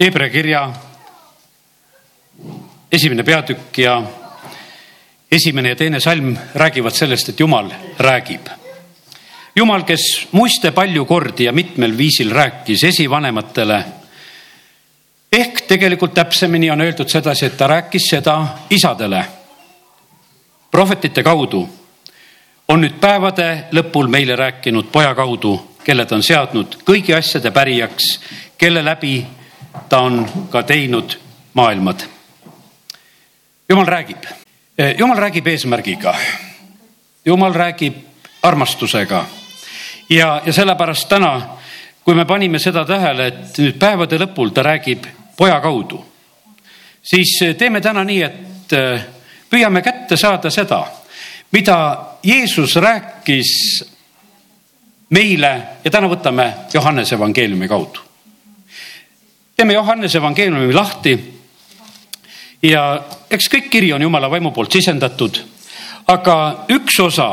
[0.00, 0.72] Hebra kirja
[2.92, 4.02] esimene peatükk ja
[5.30, 8.48] esimene ja teine salm räägivad sellest, et Jumal räägib.
[9.56, 13.84] Jumal, kes muiste palju kordi ja mitmel viisil rääkis esivanematele.
[15.32, 19.24] ehk tegelikult täpsemini on öeldud sedasi, et ta rääkis seda isadele
[20.70, 21.68] prohvetite kaudu.
[22.68, 28.20] on nüüd päevade lõpul meile rääkinud poja kaudu, kelle ta on seadnud kõigi asjade pärijaks,
[28.58, 29.26] kelle läbi
[29.88, 31.18] ta on ka teinud
[31.54, 32.00] maailmad.
[33.68, 34.24] jumal räägib,
[34.98, 36.14] jumal räägib eesmärgiga.
[37.24, 37.94] jumal räägib
[38.42, 39.24] armastusega
[40.08, 41.56] ja, ja sellepärast täna,
[42.04, 45.06] kui me panime seda tähele, et nüüd päevade lõpul ta räägib
[45.36, 46.04] poja kaudu,
[47.02, 49.06] siis teeme täna nii, et äh,
[49.50, 50.84] püüame kätte saada seda,
[51.52, 51.76] mida
[52.22, 53.84] Jeesus rääkis
[55.10, 55.52] meile
[55.84, 58.13] ja täna võtame Johannese evangeeliumi kaudu
[59.56, 61.18] teeme Johannese evangeeliumi lahti.
[62.62, 65.40] ja eks kõik kiri on Jumala vaimu poolt sisendatud,
[66.06, 67.28] aga üks osa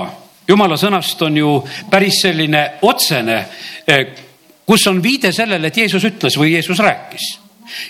[0.47, 1.51] Jumala sõnast on ju
[1.89, 3.45] päris selline otsene,
[3.87, 4.07] eh,
[4.65, 7.37] kus on viide sellele, et Jeesus ütles või Jeesus rääkis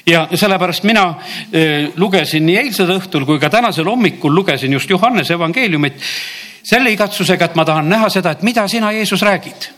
[0.05, 1.16] ja sellepärast mina
[1.53, 5.97] eh, lugesin nii eilsel õhtul kui ka tänasel hommikul lugesin just Johannese evangeeliumit
[6.63, 9.71] selle igatsusega, et ma tahan näha seda, et mida sina, Jeesus, räägid.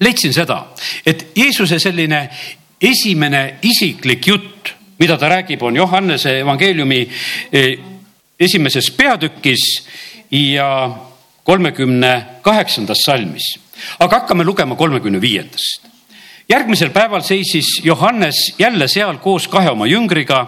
[0.00, 0.66] leidsin seda,
[1.06, 2.28] et Jeesuse selline
[2.80, 7.00] esimene isiklik jutt, mida ta räägib, on Johannese evangeeliumi
[7.52, 7.78] eh,
[8.40, 9.86] esimeses peatükis
[10.30, 10.90] ja
[11.44, 13.58] kolmekümne kaheksandas salmis.
[13.98, 15.88] aga hakkame lugema kolmekümne viiendast.
[16.48, 20.46] järgmisel päeval seisis Johannes jälle seal koos kahe oma jüngriga.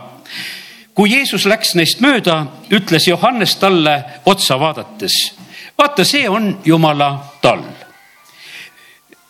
[0.95, 5.35] kui Jeesus läks neist mööda, ütles Johannes talle otsa vaadates,
[5.79, 7.63] vaata, see on Jumala tall.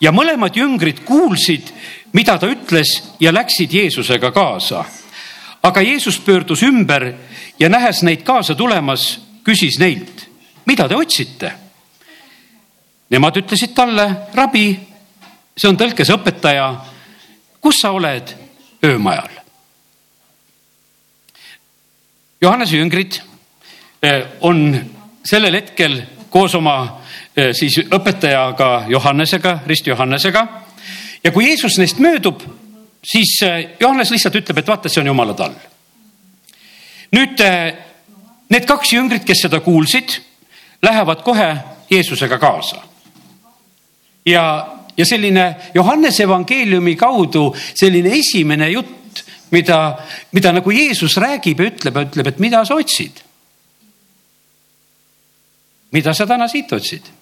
[0.03, 1.71] Ja mõlemad jüngrid kuulsid
[2.13, 4.85] mida ta ütles ja läksid Jeesusega kaasa.
[5.63, 7.13] aga Jeesus pöördus ümber
[7.59, 10.29] ja nähes neid kaasa tulemas, küsis neilt,
[10.67, 11.53] mida te otsite?
[13.11, 14.81] Nemad ütlesid talle, rabi,
[15.57, 16.67] see on tõlkes õpetaja,
[17.61, 18.35] kus sa oled
[18.85, 19.39] öömajal?
[22.41, 23.21] Johannese jüngrid
[24.03, 24.75] eh, on
[25.23, 27.02] sellel hetkel koos oma
[27.57, 30.47] siis õpetajaga Johannesega, rist Johannesega
[31.25, 32.43] ja kui Jeesus neist möödub,
[33.05, 35.55] siis äh, Johannes lihtsalt ütleb, et vaata, see on jumala tall.
[37.13, 37.75] nüüd äh,
[38.51, 40.19] need kaks jüngrit, kes seda kuulsid,
[40.83, 41.51] lähevad kohe
[41.91, 42.83] Jeesusega kaasa.
[44.27, 44.45] ja,
[44.97, 49.99] ja selline Johannese evangeeliumi kaudu selline esimene jutt, mida,
[50.33, 53.23] mida nagu Jeesus räägib ja ütleb, ütleb, et mida sa otsid.
[55.93, 57.22] mida sa täna siit otsid?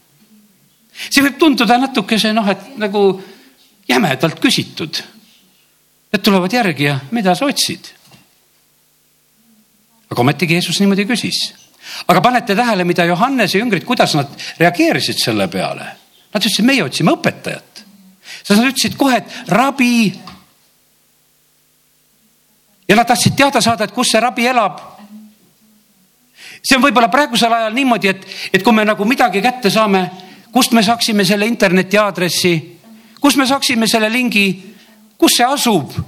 [1.08, 3.04] See võib tunduda natukese noh, et nagu
[3.88, 5.00] jämedalt küsitud.
[6.10, 7.96] Need tulevad järgi ja mida sa otsid?
[10.10, 11.38] aga ometigi Jeesus niimoodi küsis.
[12.08, 15.86] aga panete tähele, mida Johannese jüngrid, kuidas nad reageerisid selle peale?
[16.34, 17.84] Nad ütlesid, meie otsime õpetajat.
[18.42, 20.12] sest nad ütlesid kohe, et rabi.
[22.88, 24.80] ja nad tahtsid teada saada, et kus see rabi elab
[26.62, 30.04] see on võib-olla praegusel ajal niimoodi, et, et kui me nagu midagi kätte saame,
[30.52, 32.54] kust me saaksime selle interneti aadressi,
[33.20, 34.46] kus me saaksime selle lingi,
[35.18, 35.98] kus see asub?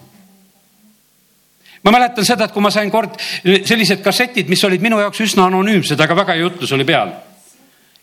[1.83, 5.49] ma mäletan seda, et kui ma sain kord sellised kassetid, mis olid minu jaoks üsna
[5.51, 7.11] anonüümsed, aga väga hea jutlus oli peal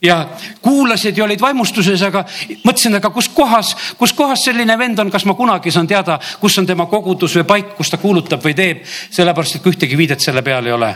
[0.01, 0.27] ja
[0.61, 2.23] kuulasid ja olid vaimustuses, aga
[2.63, 6.57] mõtlesin, aga kus kohas, kus kohas selline vend on, kas ma kunagi saan teada, kus
[6.59, 10.44] on tema kogudus või paik, kus ta kuulutab või teeb, sellepärast et ühtegi viidet selle
[10.44, 10.94] peal ei ole.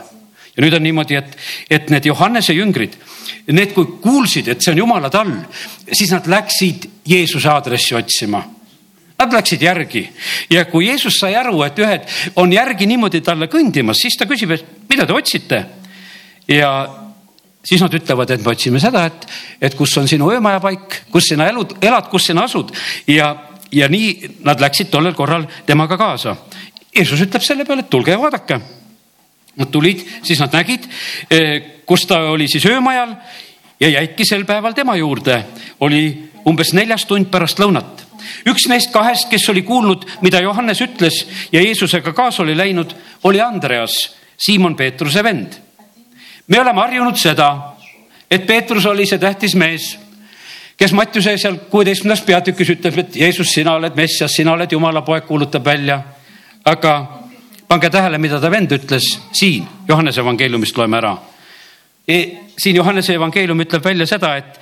[0.54, 1.38] Ja nüüd on niimoodi, et,
[1.70, 2.98] et need Johannese jüngrid
[3.52, 5.34] Need, kui kuulsid, et see on jumala tall,
[5.92, 8.40] siis nad läksid Jeesuse aadressi otsima.
[9.20, 10.04] Nad läksid järgi
[10.52, 12.08] ja kui Jeesus sai aru, et ühed
[12.40, 15.64] on järgi niimoodi talle kõndimas, siis ta küsib, et mida te otsite.
[16.48, 16.70] ja
[17.64, 19.28] siis nad ütlevad, et me otsime seda, et,
[19.62, 22.72] et kus on sinu öömajapaik, kus sina elud, elad, kus sina asud
[23.08, 23.30] ja,
[23.72, 26.36] ja nii nad läksid tollel korral temaga kaasa.
[26.96, 28.60] Jeesus ütleb selle peale, et tulge ja vaadake
[29.56, 30.88] Nad tulid, siis nad nägid,
[31.30, 33.16] eh, kus ta oli siis öömajal
[33.80, 35.44] ja jäidki sel päeval tema juurde.
[35.80, 38.04] oli umbes neljas tund pärast lõunat.
[38.48, 43.42] üks neist kahest, kes oli kuulnud, mida Johannes ütles ja Jeesusega kaasa oli läinud, oli
[43.42, 45.54] Andreas, Siimon Peetruse vend.
[46.48, 47.76] me oleme harjunud seda,
[48.32, 50.00] et Peetrus oli see tähtis mees,
[50.78, 55.26] kes Mattiuse seal kuueteistkümnendas peatükis ütleb, et Jeesus, sina oled Messias, sina oled Jumala poeg,
[55.28, 56.02] kuulutab välja.
[56.66, 57.23] aga
[57.74, 61.14] pange tähele, mida ta vend ütles siin, Johannese evangeeliumist loeme ära
[62.08, 62.18] e,.
[62.58, 64.60] siin Johannese evangeelium ütleb välja seda, et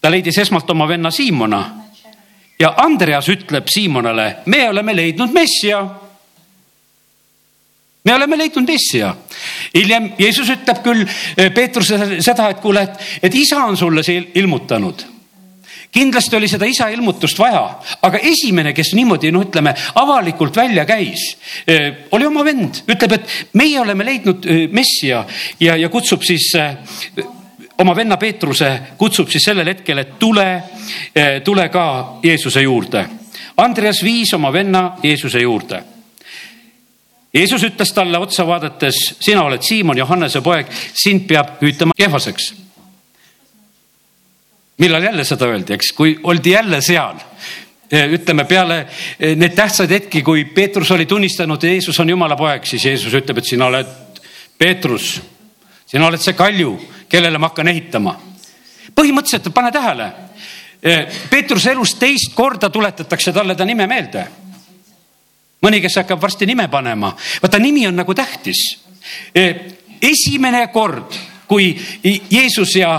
[0.00, 1.62] ta leidis esmalt oma venna Siimona
[2.60, 5.80] ja Andreas ütleb Siimonale, me oleme leidnud messia
[8.04, 9.14] me oleme leidnud messia.
[9.74, 14.20] hiljem Jeesus ütleb küll eh, Peetrusele seda, et kuule, et, et isa on sulle see
[14.42, 15.06] ilmutanud
[15.92, 17.62] kindlasti oli seda isa ilmutust vaja,
[18.02, 21.36] aga esimene, kes niimoodi, noh, ütleme avalikult välja käis,
[21.66, 25.24] eh, oli oma vend, ütleb, et meie oleme leidnud eh, messia
[25.60, 26.50] ja, ja kutsub siis
[27.78, 30.46] oma venna Peetruse, kutsub siis sellel hetkel, et tule,
[31.44, 31.86] tule ka
[32.22, 33.06] Jeesuse juurde.
[33.56, 35.80] Andreas viis oma venna Jeesuse juurde
[37.34, 42.50] Jeesus ütles talle otsa vaadates, sina oled Siimon, Johannese poeg, sind peab hüütama kehvaseks.
[44.78, 47.20] Millal jälle seda öeldi, eks, kui oldi jälle seal
[47.92, 48.86] ütleme peale
[49.36, 53.50] neid tähtsaid hetki, kui Peetrus oli tunnistanud, Jeesus on Jumala poeg, siis Jeesus ütleb, et
[53.50, 53.90] sina oled
[54.58, 55.18] Peetrus,
[55.86, 56.72] sina oled see kalju,
[57.08, 58.16] kellele ma hakkan ehitama.
[58.96, 60.12] põhimõtteliselt pane tähele,
[61.30, 64.24] Peetruse elus teist korda tuletatakse talle ta nime meelde
[65.62, 68.62] mõni, kes hakkab varsti nime panema, vaata nimi on nagu tähtis.
[70.02, 71.14] Esimene kord,
[71.46, 71.70] kui
[72.30, 72.96] Jeesus ja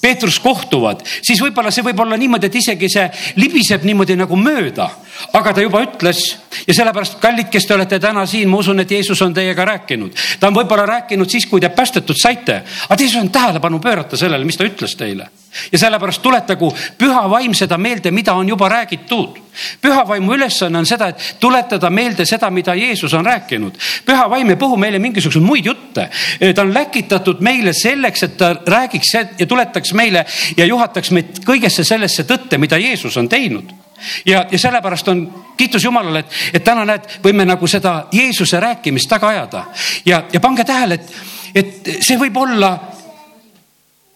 [0.00, 3.06] Peetrus kohtuvad, siis võib-olla see võib olla niimoodi, et isegi see
[3.40, 4.90] libiseb niimoodi nagu mööda,
[5.32, 6.20] aga ta juba ütles
[6.66, 10.12] ja sellepärast, kallid, kes te olete täna siin, ma usun, et Jeesus on teiega rääkinud.
[10.40, 14.16] ta on võib-olla rääkinud siis, kui te päästetud saite, aga te ei saanud tähelepanu pöörata
[14.16, 15.30] sellele, mis ta ütles teile
[15.72, 19.38] ja sellepärast tuletagu püha vaim seda meelde, mida on juba räägitud.
[19.82, 23.72] püha vaimu ülesanne on seda, et tuletada meelde seda, mida Jeesus on rääkinud.
[24.06, 26.10] püha vaim ei puhu meile mingisuguseid muid jutte.
[26.54, 30.26] ta on läkitatud meile selleks, et ta räägiks ja tuletaks meile
[30.56, 33.85] ja juhataks meid kõigesse sellesse tõtte, mida Jeesus on teinud
[34.26, 35.24] ja, ja sellepärast on
[35.56, 39.64] kiitus Jumalale, et, et täna näed, võime nagu seda Jeesuse rääkimist taga ajada
[40.06, 41.16] ja, ja pange tähele, et,
[41.54, 42.74] et see võib olla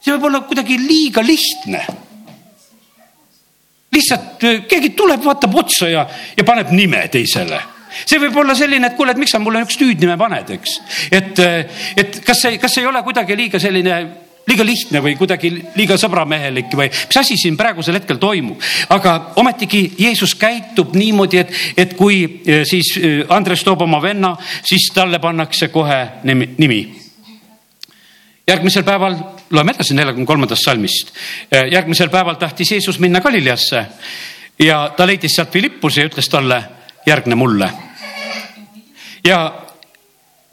[0.00, 1.82] see võib olla kuidagi liiga lihtne.
[3.92, 6.06] lihtsalt äh, keegi tuleb, vaatab otsa ja,
[6.36, 7.60] ja paneb nime teisele
[8.06, 10.80] see võib olla selline, et kuule, et miks sa mulle niisugust hüüdnime paned, eks.
[11.10, 14.02] et, äh, et kas see, kas ei ole kuidagi liiga selline
[14.50, 18.60] liiga lihtne või kuidagi liiga sõbramehelik või mis asi siin praegusel hetkel toimub.
[18.90, 22.92] aga ometigi Jeesus käitub niimoodi, et, et kui äh, siis
[23.28, 26.80] Andres toob oma venna, siis talle pannakse kohe nimi, nimi
[28.50, 29.16] järgmisel päeval,
[29.50, 31.12] loeme edasi neljakümne kolmandast salmist.
[31.70, 33.86] järgmisel päeval tahtis Jeesus minna Galileasse
[34.58, 36.62] ja ta leidis sealt Philippuse ja ütles talle,
[37.06, 37.70] järgne mulle.
[39.24, 39.52] ja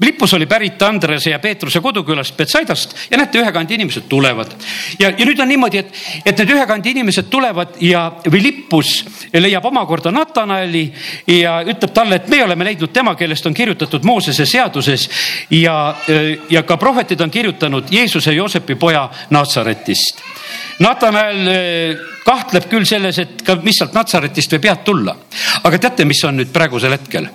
[0.02, 4.52] Lippus oli pärit Andrese ja Peetruse kodukülast Betsaidast ja näete, ühe kandi inimesed tulevad.
[5.00, 5.94] ja, ja nüüd on niimoodi, et,
[6.26, 8.92] et need ühe kandi inimesed tulevad ja Philippus
[9.34, 10.84] leiab omakorda Natanaeli
[11.40, 15.08] ja ütleb talle, et me oleme leidnud tema, kellest on kirjutatud Moosese seaduses
[15.50, 15.96] ja,
[16.50, 20.22] ja ka prohvetid on kirjutanud Jeesuse Joosepi poja Natsaretist.
[20.80, 25.18] Natanael eh, kahtleb küll selles, et ka, mis sealt Natsaretist võib head tulla.
[25.64, 27.32] aga teate, mis on nüüd praegusel hetkel,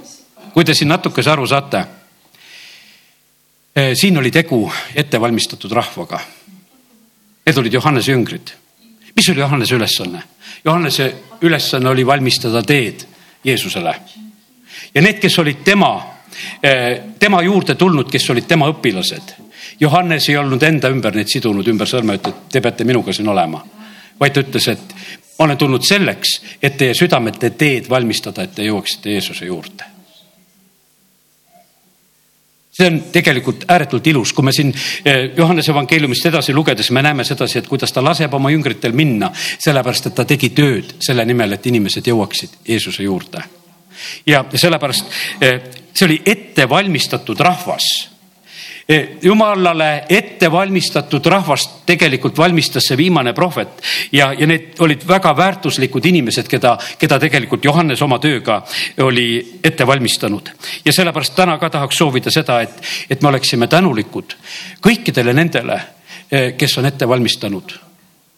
[0.54, 1.82] kui te siin natukese aru saate
[3.94, 6.20] siin oli tegu ettevalmistatud rahvaga.
[7.46, 8.52] Need olid Johannese jüngrid.
[9.16, 10.22] mis oli Johannese ülesanne?
[10.64, 13.00] Johannese ülesanne oli valmistada teed
[13.44, 13.94] Jeesusele.
[14.94, 16.02] ja need, kes olid tema,
[16.62, 19.32] eh, tema juurde tulnud, kes olid tema õpilased.
[19.80, 23.64] Johannes ei olnud enda ümber neid sidunud ümber sõrme, et te peate minuga siin olema.
[24.20, 24.94] vaid ta ütles, et
[25.38, 29.91] ma olen tulnud selleks, et teie südamete teed valmistada, et te jõuaksite Jeesuse juurde
[32.72, 34.72] see on tegelikult ääretult ilus, kui me siin
[35.04, 39.30] eh, Johannese evangeeliumist edasi lugedes me näeme sedasi, et kuidas ta laseb oma jüngritel minna,
[39.34, 43.42] sellepärast et ta tegi tööd selle nimel, et inimesed jõuaksid Jeesuse juurde.
[44.26, 45.06] ja sellepärast
[45.40, 45.60] eh,
[45.92, 48.11] see oli ettevalmistatud rahvas
[49.22, 56.06] jumalale ette valmistatud rahvast tegelikult valmistas see viimane prohvet ja, ja need olid väga väärtuslikud
[56.10, 58.62] inimesed, keda, keda tegelikult Johannes oma tööga
[59.06, 60.50] oli ette valmistanud.
[60.84, 64.36] ja sellepärast täna ka tahaks soovida seda, et, et me oleksime tänulikud
[64.82, 65.80] kõikidele nendele,
[66.30, 67.78] eh, kes on ette valmistanud,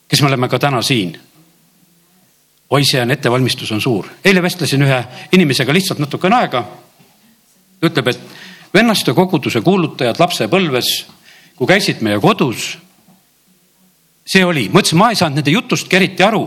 [0.08, 1.16] kes me oleme ka täna siin
[2.70, 4.06] oi, see on ettevalmistus on suur.
[4.24, 6.64] eile vestlesin ühe inimesega lihtsalt natukene aega.
[7.84, 8.20] ütleb, et
[8.74, 10.90] vennaste koguduse kuulutajad lapsepõlves,
[11.56, 12.78] kui käisid meie kodus.
[14.26, 16.44] see oli, ma ütlesin, ma ei saanud nende jutustki eriti aru.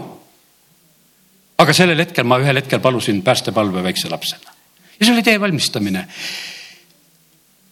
[1.57, 4.57] aga sellel hetkel ma ühel hetkel palusin päästepalve väikse lapsena
[4.99, 6.07] ja see oli tee valmistamine.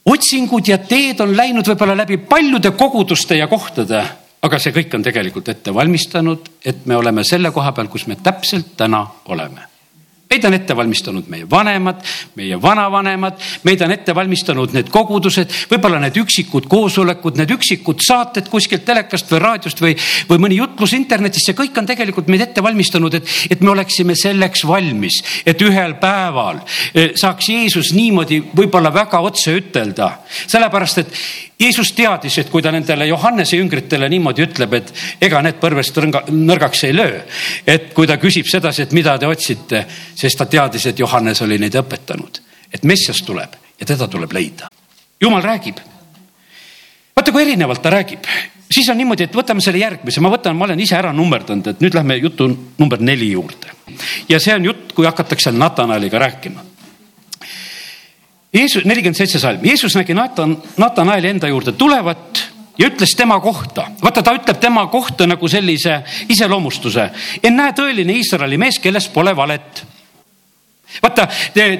[0.06, 4.04] otsingud ja teed on läinud võib-olla läbi paljude koguduste ja kohtade,
[4.42, 8.16] aga see kõik on tegelikult ette valmistanud, et me oleme selle koha peal, kus me
[8.16, 9.75] täpselt täna oleme.
[10.30, 12.02] Meid on ette valmistanud meie vanemad,
[12.40, 18.50] meie vanavanemad, meid on ette valmistanud need kogudused, võib-olla need üksikud koosolekud, need üksikud saated
[18.52, 19.94] kuskilt telekast või raadiost või,
[20.30, 24.18] või mõni jutlus internetis, see kõik on tegelikult meid ette valmistanud, et, et me oleksime
[24.18, 26.64] selleks valmis, et ühel päeval
[26.94, 30.16] eh, saaks Jeesus niimoodi võib-olla väga otse ütelda,
[30.48, 31.20] sellepärast et
[31.60, 34.90] Jeesus teadis, et kui ta nendele Johannese jüngritele niimoodi ütleb, et
[35.24, 37.22] ega need põrvest nõrgaks ei löö.
[37.68, 39.86] et kui ta küsib sedasi, et mida te otsite,
[40.16, 42.42] sest ta teadis, et Johannes oli neid õpetanud,
[42.74, 44.68] et Messias tuleb ja teda tuleb leida.
[45.22, 45.80] jumal räägib.
[47.16, 48.28] vaata, kui erinevalt ta räägib,
[48.72, 51.80] siis on niimoodi, et võtame selle järgmise, ma võtan, ma olen ise ära nummerdanud, et
[51.80, 53.72] nüüd lähme jutu number neli juurde.
[54.30, 56.75] ja see on jutt, kui hakatakse Natanaliga rääkima
[58.56, 62.44] Jeesus, nelikümmend seitse salm, Jeesus nägi Natan, Natanaeli enda juurde tulevat
[62.78, 65.98] ja ütles tema kohta, vaata, ta ütleb tema kohta nagu sellise
[66.30, 67.10] iseloomustuse.
[67.44, 69.84] ennäe tõeline Iisraeli mees, kellest pole valet.
[71.04, 71.28] vaata,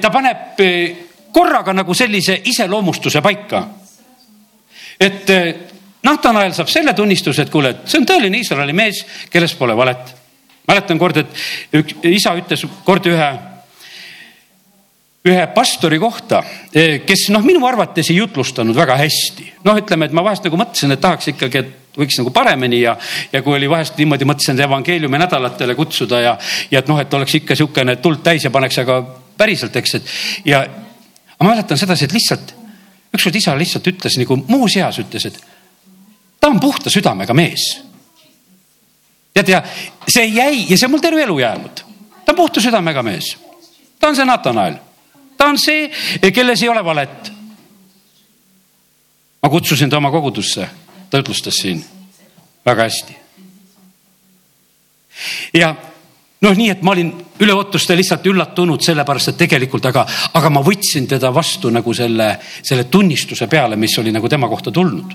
[0.00, 0.96] ta paneb eh,
[1.32, 3.66] korraga nagu sellise iseloomustuse paika.
[5.00, 5.54] et eh,
[6.02, 10.14] Natanael saab selle tunnistuse, et kuule, et see on tõeline Iisraeli mees, kellest pole valet.
[10.68, 13.55] mäletan kord, et üks isa ütles kord ühe
[15.26, 16.42] ühe pastori kohta,
[16.72, 19.52] eh, kes noh, minu arvates ei jutlustanud väga hästi.
[19.64, 22.96] noh, ütleme, et ma vahest nagu mõtlesin, et tahaks ikkagi, et võiks nagu paremini ja,
[23.32, 26.36] ja kui oli vahest niimoodi, mõtlesin evangeeliumi nädalatele kutsuda ja,
[26.70, 29.00] ja et noh, et oleks ikka niisugune tuld täis ja paneks, aga
[29.36, 30.14] päriselt, eks, et
[30.52, 30.62] ja
[31.40, 32.54] ma mäletan sedasi, et lihtsalt
[33.16, 35.40] ükskord isa lihtsalt ütles nagu muuseas ütles, et
[36.40, 37.82] ta on puhta südamega mees.
[39.34, 39.62] tead ja
[40.08, 41.84] see jäi ja see on mul terve elu jäänud.
[42.24, 43.36] ta on puhta südamega mees.
[43.98, 44.76] ta on see Natanael
[45.36, 45.90] ta on see,
[46.32, 47.32] kelles ei ole valet.
[49.42, 50.68] ma kutsusin ta oma kogudusse,
[51.10, 51.84] ta ütlustas siin
[52.66, 53.16] väga hästi.
[55.54, 55.74] ja
[56.40, 60.04] noh, nii et ma olin üle ootuste lihtsalt üllatunud sellepärast, et tegelikult, aga,
[60.36, 62.28] aga ma võtsin teda vastu nagu selle,
[62.62, 65.14] selle tunnistuse peale, mis oli nagu tema kohta tulnud.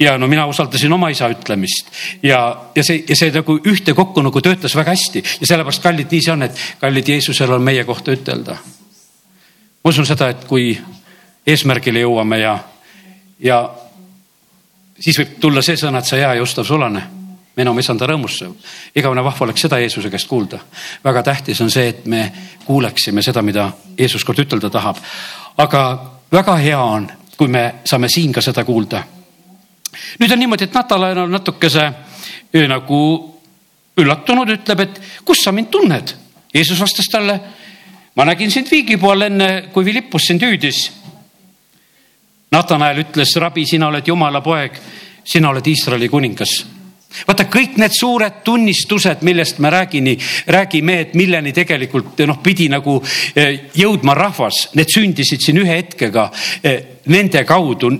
[0.00, 1.90] ja no mina usaldasin oma isa ütlemist
[2.22, 2.40] ja,
[2.74, 6.32] ja see, ja see nagu ühtekokku nagu töötas väga hästi ja sellepärast kallid, nii see
[6.32, 8.58] on, et kallid Jeesusel on meie kohta ütelda
[9.84, 10.70] ma usun seda, et kui
[11.46, 12.54] eesmärgile jõuame ja,
[13.44, 13.58] ja
[14.96, 17.02] siis võib tulla see sõna, et sa hea ja ustav sulane,
[17.54, 18.48] me enam ei saanud rõõmusse.
[18.96, 20.58] igavene vahva oleks seda Jeesuse käest kuulda.
[21.04, 22.32] väga tähtis on see, et me
[22.64, 24.96] kuuleksime seda, mida Jeesus kord ütelda tahab.
[25.58, 25.82] aga
[26.32, 29.02] väga hea on, kui me saame siin ka seda kuulda.
[30.18, 31.92] nüüd on niimoodi, et Nataljan on natukese
[32.68, 33.00] nagu
[33.96, 36.14] üllatunud, ütleb, et kust sa mind tunned.
[36.54, 37.40] Jeesus vastas talle
[38.16, 40.84] ma nägin sind viigi pool enne, kui Philippus sind hüüdis.
[42.54, 44.78] Natanael ütles, rabi, sina oled Jumala poeg,
[45.24, 46.62] sina oled Iisraeli kuningas
[47.26, 50.16] vaata kõik need suured tunnistused, millest me räägini,
[50.50, 52.96] räägime, et milleni tegelikult noh, pidi nagu
[53.36, 56.28] eh, jõudma rahvas, need sündisid siin ühe hetkega
[56.62, 56.80] eh,
[57.14, 57.92] nende kaudu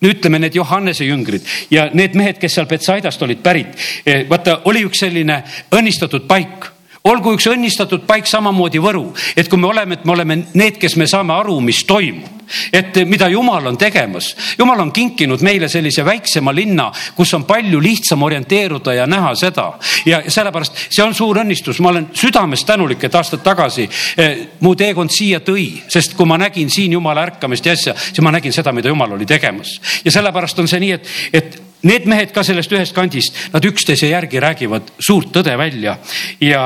[0.00, 3.74] ütleme need Johannese jüngrid ja need mehed, kes seal Betsaidast olid pärit.
[4.04, 5.42] Eh, vaata, oli üks selline
[5.76, 6.68] õnnistatud paik
[7.08, 10.96] olgu üks õnnistatud paik samamoodi Võru, et kui me oleme, et me oleme need, kes
[11.00, 12.40] me saame aru, mis toimub,
[12.74, 14.32] et mida Jumal on tegemas.
[14.58, 19.70] Jumal on kinkinud meile sellise väiksema linna, kus on palju lihtsam orienteeruda ja näha seda.
[20.04, 24.74] Ja sellepärast see on suur õnnistus, ma olen südamest tänulik, et aastad tagasi eh, mu
[24.76, 28.52] teekond siia tõi, sest kui ma nägin siin Jumala ärkamist ja asja, siis ma nägin
[28.52, 29.78] seda, mida Jumal oli tegemas.
[30.04, 34.10] Ja sellepärast on see nii, et, et need mehed ka sellest ühest kandist, nad üksteise
[34.10, 35.96] järgi räägivad suurt tõde välja
[36.40, 36.62] ja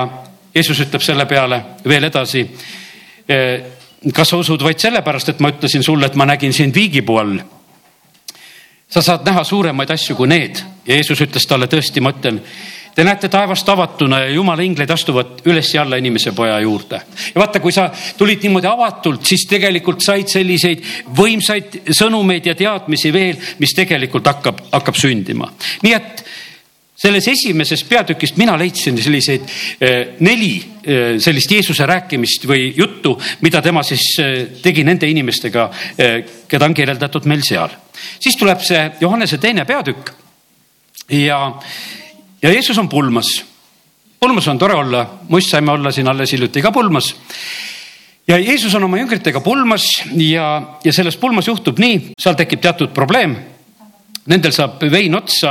[0.54, 2.44] Jeesus ütleb selle peale veel edasi.
[3.28, 3.64] Eh,
[4.14, 7.38] kas sa usud vaid sellepärast, et ma ütlesin sulle, et ma nägin sind viigipuu all?
[8.94, 12.38] sa saad näha suuremaid asju kui need ja Jeesus ütles talle tõesti, ma ütlen
[12.94, 17.00] Te näete taevast avatuna ja jumala ingleid astuvad üles ja alla inimese poja juurde.
[17.34, 20.84] ja vaata, kui sa tulid niimoodi avatult, siis tegelikult said selliseid
[21.16, 25.50] võimsaid sõnumeid ja teadmisi veel, mis tegelikult hakkab, hakkab sündima.
[25.82, 26.24] nii et
[27.04, 29.48] selles esimeses peatükist mina leidsin selliseid
[29.80, 35.66] eh, neli eh, sellist Jeesuse rääkimist või juttu, mida tema siis eh, tegi nende inimestega,
[36.48, 37.74] keda on kirjeldatud meil seal.
[38.20, 40.14] siis tuleb see Johannese teine peatükk
[41.10, 41.40] ja,
[42.44, 43.44] ja Jeesus on pulmas.
[44.20, 47.14] pulmas on tore olla, muist saime olla siin alles hiljuti ka pulmas
[48.28, 52.92] ja Jeesus on oma jüngritega pulmas ja, ja selles pulmas juhtub nii, seal tekib teatud
[52.94, 53.36] probleem
[54.24, 55.50] Nendel saab vein otsa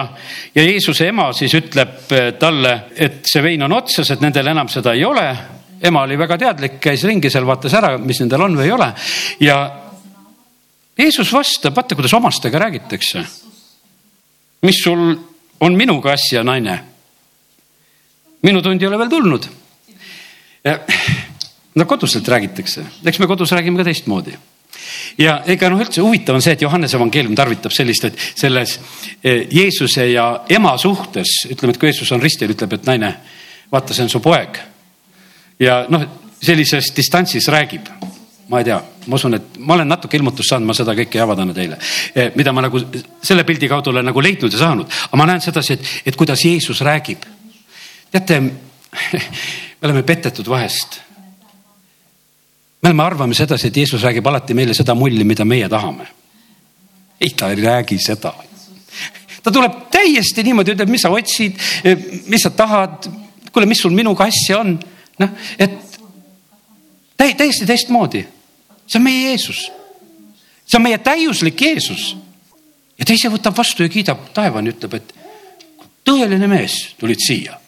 [0.56, 4.70] ja Jeesuse ema siis ütleb eh, talle, et see vein on otsas, et nendel enam
[4.70, 5.28] seda ei ole.
[5.84, 8.90] ema oli väga teadlik, käis ringi seal, vaatas ära, mis nendel on või ei ole
[9.46, 9.58] ja
[10.98, 13.24] Jeesus vastab, vaata, kuidas omastega räägitakse.
[14.62, 15.33] mis sul
[15.64, 16.80] on minuga asja, naine?
[18.44, 19.46] minu tund ei ole veel tulnud.
[21.76, 24.36] no koduselt räägitakse, eks me kodus räägime ka teistmoodi
[25.18, 28.78] ja ega noh, üldse huvitav on see, et Johannese evangeelium tarvitab sellist, et selles
[29.24, 33.14] eh, Jeesuse ja ema suhtes, ütleme, et kui Jeesus on ristil, ütleb, et naine,
[33.72, 34.60] vaata, see on su poeg.
[35.60, 36.08] ja noh,
[36.44, 37.88] sellises distantsis räägib
[38.48, 41.24] ma ei tea, ma usun, et ma olen natuke ilmutust saanud, ma seda kõike ei
[41.24, 41.78] avaldanud eile,
[42.16, 42.82] eh, mida ma nagu
[43.24, 46.44] selle pildi kaudu olen nagu leidnud ja saanud, aga ma näen sedasi, et, et kuidas
[46.44, 47.24] Jeesus räägib.
[48.12, 48.40] teate,
[49.80, 51.00] me oleme petetud vahest.
[52.82, 56.08] me oleme, arvame sedasi, et Jeesus räägib alati meile seda mulli, mida meie tahame.
[57.22, 58.34] ei, ta ei räägi seda.
[59.44, 61.56] ta tuleb täiesti niimoodi, ütleb, mis sa otsid,
[62.28, 63.08] mis sa tahad.
[63.54, 64.78] kuule, mis sul minuga asja on?
[65.20, 65.94] noh, et
[67.18, 68.28] täiesti teistmoodi.
[68.88, 69.66] See on meie Jeesus.
[70.66, 72.16] see on meie täiuslik Jeesus.
[72.98, 75.14] ja ta ise võtab vastu ja kiidab taevani, ütleb, et
[76.06, 77.60] tõeline mees tulid siia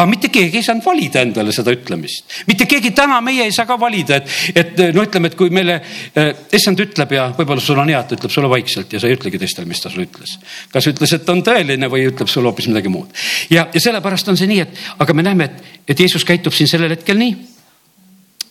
[0.00, 3.66] aga mitte keegi ei saanud valida endale seda ütlemist, mitte keegi täna meie ei saa
[3.68, 7.80] ka valida, et, et no ütleme, et kui meile äh, issand ütleb ja võib-olla sul
[7.82, 10.06] on hea, et ta ütleb sulle vaikselt ja sa ei ütlegi teistele, mis ta sulle
[10.08, 10.38] ütles.
[10.72, 13.12] kas ütles, et on tõeline või ütleb sulle hoopis midagi muud.
[13.52, 16.70] ja, ja sellepärast on see nii, et aga me näeme, et, et Jeesus käitub siin
[16.70, 17.36] sellel hetkel nii.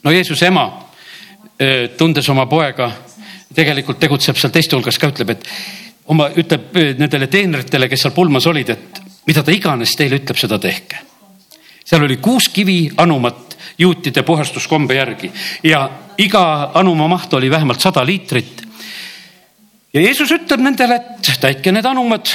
[0.04, 0.66] No Jeesuse ema,
[1.98, 2.92] tundes oma poega,
[3.56, 5.48] tegelikult tegutseb seal teiste hulgas ka, ütleb, et
[6.08, 10.60] oma, ütleb nendele teenritele, kes seal pulmas olid, et mida ta iganes teile ütleb, seda
[10.62, 11.10] tehke
[11.90, 15.32] seal oli kuus kivi anumat juutide puhastuskombe järgi
[15.64, 18.62] ja iga anuma maht oli vähemalt sada liitrit.
[19.94, 22.30] ja Jeesus ütleb nendele, et täitke need anumad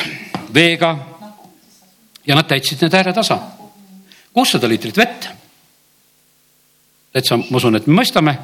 [0.54, 0.96] veega.
[2.26, 3.38] ja nad täitsid need ääretasa,
[4.32, 5.28] kuussada liitrit vett.
[7.14, 8.34] Täitsa, ma usun, et me mõistame,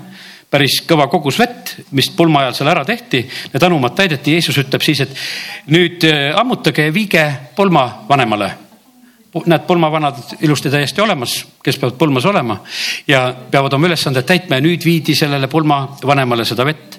[0.50, 4.82] päris kõva kogus vett, mis pulma ajal seal ära tehti, need anumad täideti, Jeesus ütleb
[4.86, 8.50] siis, et nüüd äh, ammutage ja viige pulma vanemale
[9.46, 12.56] näed, pulmavanad ilusti täiesti olemas, kes peavad pulmas olema
[13.08, 16.98] ja peavad oma ülesanded täitma ja nüüd viidi sellele pulmavanemale seda vett.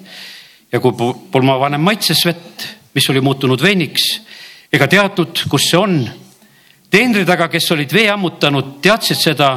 [0.72, 0.92] ja kui
[1.32, 2.64] pulmavanem maitses vett,
[2.94, 4.06] mis oli muutunud veiniks,
[4.72, 5.98] ega teadnud, kus see on.
[6.90, 9.52] teenrid aga, kes olid vee ammutanud, teadsid seda.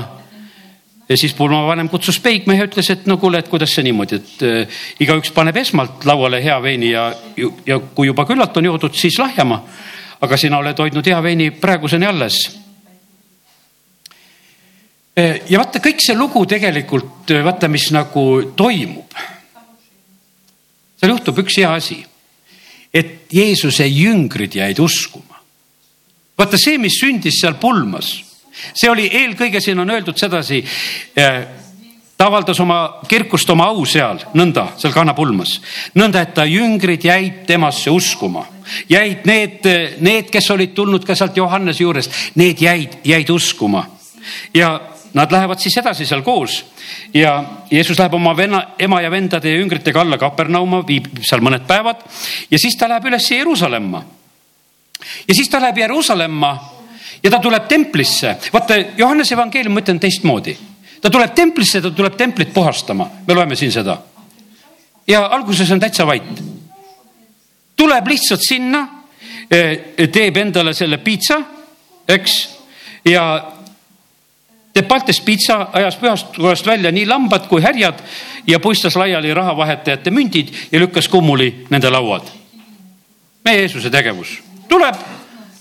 [1.09, 4.83] Ja siis pulmavanem kutsus peigmehe, ütles, et no kuule, et kuidas see niimoodi, et äh,
[5.05, 7.09] igaüks paneb esmalt lauale hea veini ja,
[7.65, 9.61] ja kui juba küllalt on joodud, siis lahjema
[10.25, 12.39] aga sina oled hoidnud hea veini praeguseni alles
[15.15, 19.13] Eh, ja vaata, kõik see lugu tegelikult, eh, vaata, mis nagu toimub.
[21.00, 22.05] seal juhtub üks hea asi,
[22.91, 25.39] et Jeesuse jüngrid jäid uskuma.
[26.37, 28.11] vaata see, mis sündis seal pulmas,
[28.74, 30.63] see oli eelkõige, siin on öeldud sedasi
[31.15, 31.46] eh,
[32.18, 35.59] ta avaldas oma kirkust oma au seal, nõnda, seal kannapulmas.
[35.96, 38.46] nõnda, et ta jüngrid jäid temasse uskuma.
[38.89, 39.68] jäid need,
[40.00, 43.85] need, kes olid tulnud ka sealt Johannese juurest, need jäid, jäid uskuma.
[44.53, 44.79] ja
[45.15, 46.57] Nad lähevad siis edasi seal koos
[47.13, 47.37] ja
[47.72, 52.01] Jeesus läheb oma venna, ema ja vendade ja jüngritega alla Kapernauma, viib seal mõned päevad
[52.51, 54.01] ja siis ta läheb üles Jeruusalemma.
[55.27, 56.51] ja siis ta läheb Jeruusalemma
[57.25, 58.35] ja ta tuleb templisse.
[58.53, 60.57] vaata, Johannese evangeelium, ma ütlen teistmoodi.
[61.01, 63.98] ta tuleb templisse, ta tuleb templit puhastama, me loeme siin seda.
[65.07, 66.44] ja alguses on täitsa vait.
[67.75, 68.88] tuleb lihtsalt sinna,
[69.51, 71.42] eh, teeb endale selle piitsa,
[72.07, 72.50] eks,
[73.05, 73.25] ja
[74.74, 78.01] teeb Baltes pitsa, ajas pühast kohast välja nii lambad kui härjad
[78.48, 82.27] ja puistas laiali rahavahetajate mündid ja lükkas kummuli nende lauad.
[83.46, 84.96] meie Jeesuse tegevus tuleb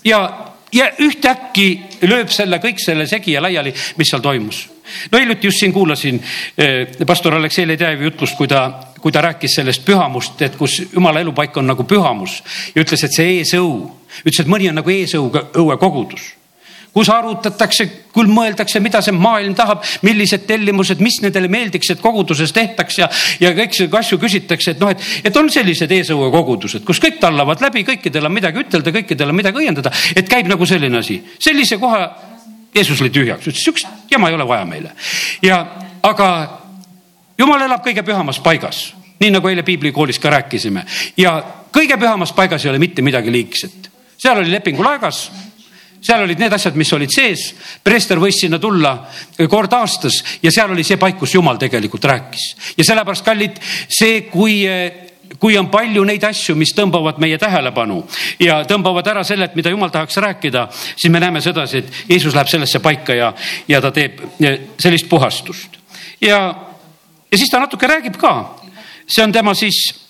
[0.03, 0.44] ja,
[0.75, 1.67] ja ühtäkki
[2.09, 4.65] lööb selle kõik selle segi ja laiali, mis seal toimus.
[5.11, 6.21] no hiljuti just siin kuulasin
[6.57, 8.67] eh, pastor Aleksei Ledejevi jutlust, kui ta,
[9.01, 12.41] kui ta rääkis sellest pühamust, et kus jumala elupaik on nagu pühamus
[12.75, 13.77] ja ütles, et see eesõu,
[14.23, 16.33] ütles, et mõni on nagu eesõuga õuekogudus
[16.95, 22.53] kus arutatakse, küll mõeldakse, mida see maailm tahab, millised tellimused, mis nendele meeldiks, et koguduses
[22.55, 23.09] tehtaks ja,
[23.43, 27.63] ja kõiki asju küsitakse, et noh, et, et on sellised eesõue kogudused, kus kõik tallavad
[27.65, 31.19] läbi, kõikidel on midagi ütelda, kõikidel on midagi õiendada, et käib nagu selline asi.
[31.39, 32.05] sellise koha
[32.75, 34.91] Jeesus lõi tühjaks, ütles siukest jama ei ole vaja meile.
[35.43, 35.59] ja,
[36.03, 36.29] aga
[37.37, 40.85] jumal elab kõige pühamas paigas, nii nagu eile piiblikoolis ka rääkisime
[41.19, 41.35] ja
[41.75, 43.91] kõige pühamas paigas ei ole mitte midagi liigset.
[44.17, 45.27] seal oli lepingu laegas
[46.05, 47.47] seal olid need asjad, mis olid sees.
[47.83, 48.95] preester võis sinna tulla
[49.49, 52.45] kord aastas ja seal oli see paik, kus jumal tegelikult rääkis.
[52.77, 54.61] ja sellepärast, kallid, see, kui
[55.39, 57.97] kui on palju neid asju, mis tõmbavad meie tähelepanu
[58.39, 62.35] ja tõmbavad ära selle, et mida jumal tahaks rääkida, siis me näeme sedasi, et Jeesus
[62.35, 63.33] läheb sellesse paika ja,
[63.67, 64.21] ja ta teeb
[64.79, 65.79] sellist puhastust.
[66.21, 66.39] ja,
[67.31, 68.55] ja siis ta natuke räägib ka.
[69.07, 70.04] see on tema siis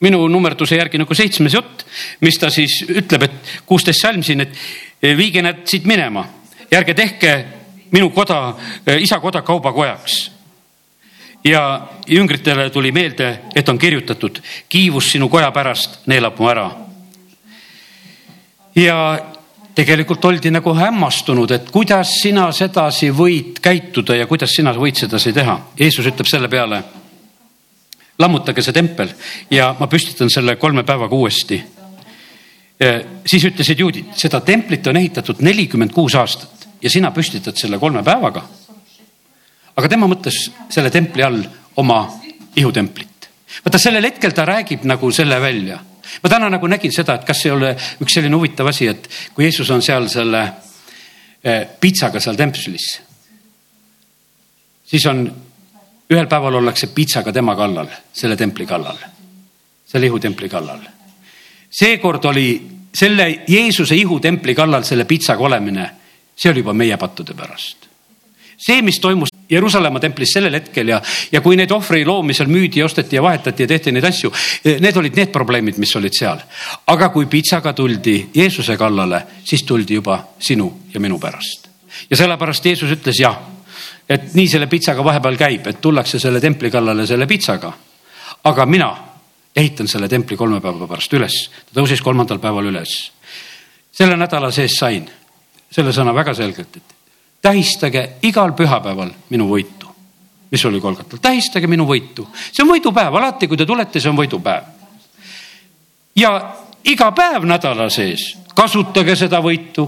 [0.00, 1.84] minu nummerduse järgi nagu seitsmes jutt,
[2.20, 6.26] mis ta siis ütleb, et kuusteist salm siin, et viige nad siit minema
[6.70, 7.36] ja ärge tehke
[7.94, 8.54] minu koda,
[8.98, 10.32] isa koda kaubakojaks.
[11.44, 16.70] ja jüngritele tuli meelde, et on kirjutatud, kiivus sinu koja pärast neelab mu ära.
[18.74, 19.18] ja
[19.74, 25.32] tegelikult oldi nagu hämmastunud, et kuidas sina sedasi võid käituda ja kuidas sina võid sedasi
[25.32, 25.58] teha.
[25.78, 26.82] Jeesus ütleb selle peale,
[28.18, 29.10] lammutage see tempel
[29.50, 31.62] ja ma püstitan selle kolme päevaga uuesti.
[33.26, 38.02] siis ütlesid juudid, seda templit on ehitatud nelikümmend kuus aastat ja sina püstitad selle kolme
[38.04, 38.42] päevaga.
[39.76, 41.42] aga tema mõtles selle templi all
[41.76, 42.20] oma
[42.56, 43.28] ihutemplit.
[43.64, 45.80] vaata sellel hetkel ta räägib nagu selle välja
[46.22, 49.46] ma täna nagu nägin seda, et kas ei ole üks selline huvitav asi, et kui
[49.46, 50.42] Jeesus on seal selle
[51.42, 52.86] eh, pitsaga seal templis,
[54.86, 55.26] siis on
[56.10, 58.98] ühel päeval ollakse pitsaga tema kallal, selle templi kallal,
[59.86, 60.80] selle ihutempli kallal.
[61.70, 62.48] seekord oli
[62.94, 65.90] selle Jeesuse ihutempli kallal selle pitsaga olemine,
[66.36, 67.88] see oli juba meie pattude pärast.
[68.56, 71.00] see, mis toimus Jeruusalemma templis sellel hetkel ja,
[71.32, 74.32] ja kui neid ohvri loomi seal müüdi ja osteti ja vahetati ja tehti neid asju,
[74.80, 76.40] need olid need probleemid, mis olid seal.
[76.86, 81.68] aga kui pitsaga tuldi Jeesuse kallale, siis tuldi juba sinu ja minu pärast.
[82.10, 83.38] ja sellepärast Jeesus ütles jah,
[84.08, 87.72] et nii selle pitsaga vahepeal käib, et tullakse selle templi kallale selle pitsaga.
[88.44, 88.96] aga mina
[89.56, 93.12] ehitan selle templi kolme päeva pärast üles, ta tõusis kolmandal päeval üles.
[93.92, 95.08] selle nädala sees sain
[95.70, 96.94] selle sõna väga selgelt, et
[97.42, 99.90] tähistage igal pühapäeval minu võitu,
[100.50, 104.16] mis oli Kolgatal, tähistage minu võitu, see on võidupäev, alati kui te tulete, see on
[104.16, 104.72] võidupäev.
[106.16, 106.32] ja
[106.84, 109.86] iga päev nädala sees kasutage seda võitu.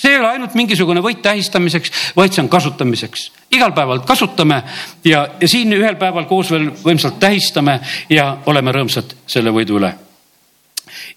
[0.00, 3.30] See ei ole ainult mingisugune võit tähistamiseks, vaid see on kasutamiseks.
[3.52, 4.62] igal päeval kasutame
[5.04, 9.92] ja, ja siin ühel päeval koos veel võimsalt tähistame ja oleme rõõmsad selle võidu üle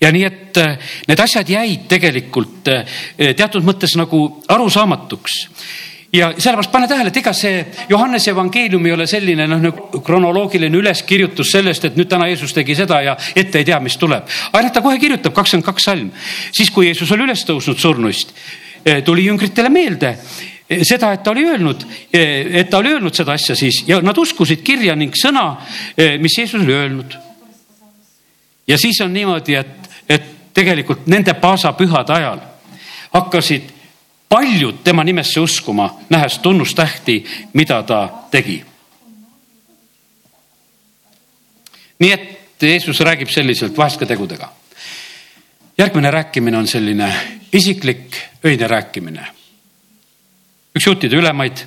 [0.02, 3.00] ja nii, et äh, need asjad jäid tegelikult äh,
[3.38, 5.40] teatud mõttes nagu arusaamatuks
[6.14, 10.78] ja sellepärast pane tähele, et ega see Johannese evangeelium ei ole selline noh, nagu kronoloogiline
[10.78, 14.30] üleskirjutus sellest, et nüüd täna Jeesus tegi seda ja ette ei tea, mis tuleb.
[14.54, 16.12] noh, ta kohe kirjutab kakskümmend kaks salm,
[16.54, 18.36] siis kui Jeesus oli üles tõusnud surnuist,
[19.06, 20.18] tuli jüngritele meelde
[20.82, 24.64] seda, et ta oli öelnud, et ta oli öelnud seda asja siis ja nad uskusid
[24.66, 25.58] kirja ning sõna,
[26.20, 27.18] mis Jeesus oli öelnud.
[28.68, 32.40] ja siis on niimoodi, et et tegelikult nende paasapühade ajal
[33.14, 33.70] hakkasid
[34.30, 38.64] paljud tema nimesse uskuma, nähes tunnustähti, mida ta tegi.
[42.00, 42.30] nii et
[42.62, 44.50] Jeesus räägib selliselt, vahest ka tegudega.
[45.78, 47.14] järgmine rääkimine on selline
[47.54, 49.28] isiklik öine rääkimine.
[50.76, 51.58] üks juutide ülemaid,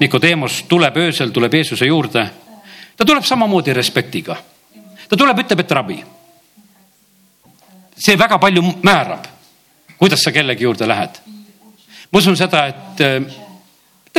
[0.00, 2.30] Nikodeemos tuleb öösel, tuleb Jeesuse juurde.
[2.96, 4.36] ta tuleb samamoodi respektiga.
[5.08, 6.04] ta tuleb, ütleb, et rabi
[7.98, 9.24] see väga palju määrab,
[9.96, 11.20] kuidas sa kellegi juurde lähed.
[12.12, 13.00] ma usun seda, et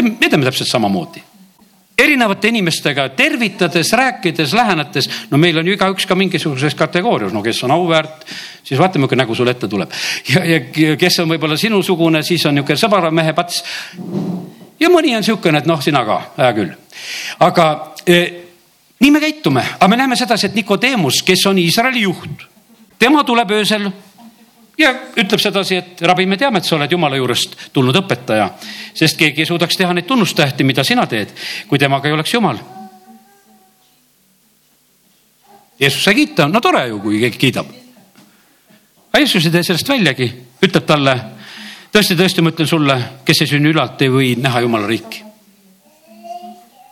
[0.01, 1.26] me teeme täpselt samamoodi
[1.97, 7.63] erinevate inimestega tervitades, rääkides, lähenedes, no meil on ju igaüks ka mingisuguses kategoorias, no kes
[7.65, 8.25] on auväärt,
[8.63, 9.93] siis vaata, milline nägu sul ette tuleb.
[10.33, 13.63] ja, ja kes on võib-olla sinusugune, siis on niisugune sõbaramehe pats.
[14.79, 16.75] ja mõni on niisugune, et noh, sina ka, hea küll.
[17.39, 17.71] aga
[18.05, 18.27] eh,
[18.99, 22.47] nii me käitume, aga me näeme sedasi, et Nikodeemus, kes on Iisraeli juht
[22.99, 23.89] tema tuleb öösel
[24.77, 28.49] ja ütleb sedasi, et rabi, me teame, et sa oled jumala juurest tulnud õpetaja,
[28.93, 31.33] sest keegi ei suudaks teha neid tunnustähti, mida sina teed,
[31.69, 32.59] kui temaga ei oleks jumal.
[35.79, 37.73] Jeesus sai kiita, no tore ju, kui keegi kiidab.
[39.11, 40.31] aga Jeesus ei tee sellest väljagi,
[40.65, 41.15] ütleb talle
[41.93, 45.25] tõesti, tõesti, ma ütlen sulle, kes ei sünni ülalt, ei või näha jumala riiki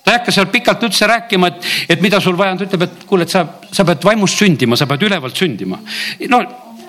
[0.05, 2.83] ta ei hakka seal pikalt üldse rääkima, et, et mida sul vaja on, ta ütleb,
[2.85, 3.41] et kuule, et sa,
[3.73, 5.79] sa pead vaimust sündima, sa pead ülevalt sündima.
[6.29, 6.41] no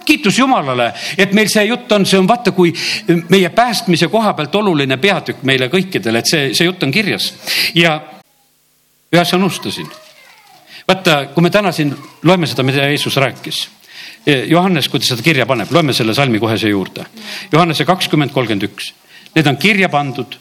[0.06, 2.72] kiitus Jumalale, et meil see jutt on, see on vaata, kui
[3.28, 7.32] meie päästmise koha pealt oluline peatükk meile kõikidele, et see, see jutt on kirjas
[7.74, 7.98] ja
[9.12, 9.88] ühe asja unustasin.
[10.88, 13.66] vaata, kui me täna siin loeme seda, mida Jeesus rääkis.
[14.26, 17.04] Johannes, kui ta seda kirja paneb, loeme selle salmi kohe siia juurde.
[17.52, 18.90] Johannese kakskümmend, kolmkümmend üks.
[19.36, 20.34] Need on kirja pandud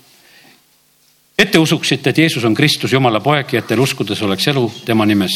[1.38, 4.66] et te usuksite, et Jeesus on Kristus, Jumala poeg ja et teil uskudes oleks elu
[4.86, 5.36] tema nimes.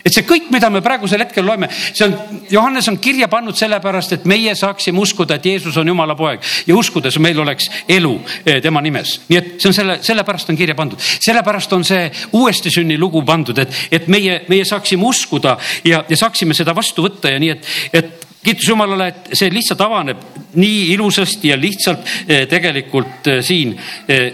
[0.00, 2.14] Et see kõik, mida me praegusel hetkel loeme, see on,
[2.50, 6.42] Johannes on kirja pannud sellepärast, et meie saaksime uskuda, et Jeesus on Jumala poeg.
[6.66, 9.18] Ja uskudes meil oleks elu eh, tema nimes.
[9.28, 12.06] nii et see on selle, sellepärast on kirja pandud, sellepärast on see
[12.38, 17.04] uuesti sünni lugu pandud, et, et meie, meie saaksime uskuda ja, ja saaksime seda vastu
[17.04, 20.24] võtta ja nii, et, et kiitus Jumalale, et see lihtsalt avaneb
[20.58, 23.76] nii ilusasti ja lihtsalt eh, tegelikult eh, siin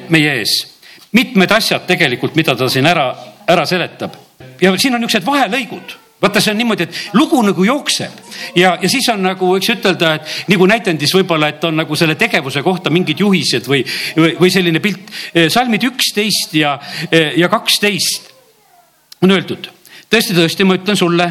[0.08, 0.60] meie ees.
[1.16, 3.10] Mitmed asjad tegelikult, mida ta siin ära,
[3.48, 4.27] ära seletab
[4.60, 8.90] ja siin on niisugused vahelõigud vaata, see on niimoodi, et lugu nagu jookseb ja, ja
[8.90, 12.90] siis on nagu võiks ütelda, et nagu näitendis võib-olla, et on nagu selle tegevuse kohta
[12.90, 13.84] mingid juhised või,
[14.16, 15.12] või, või selline pilt.
[15.52, 16.74] salmid üksteist ja,
[17.10, 18.32] ja kaksteist
[19.22, 19.70] on öeldud,
[20.10, 21.28] tõesti, tõesti, ma ütlen sulle,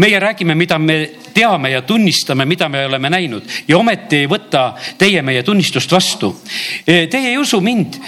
[0.00, 1.00] meie räägime, mida me
[1.34, 6.34] teame ja tunnistame, mida me oleme näinud ja ometi ei võta teie meie tunnistust vastu.
[6.86, 7.98] Teie ei usu mind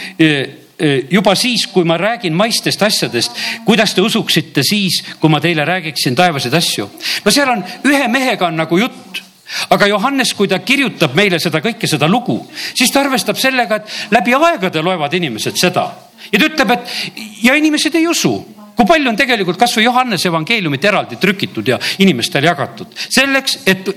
[1.10, 6.16] juba siis, kui ma räägin maistest asjadest, kuidas te usuksite siis, kui ma teile räägiksin
[6.18, 6.88] taevaseid asju?
[7.24, 9.22] no seal on ühe mehega on nagu jutt.
[9.68, 12.38] Aga Johannes, kui ta kirjutab meile seda kõike, seda lugu,
[12.72, 15.84] siis ta arvestab sellega, et läbi aegade loevad inimesed seda.
[16.32, 18.32] Ja ta ütleb, et ja inimesed ei usu
[18.76, 22.94] kui palju on tegelikult kasvõi Johannese evangeeliumit eraldi trükitud ja inimestele jagatud.
[22.96, 23.92] Selleks, et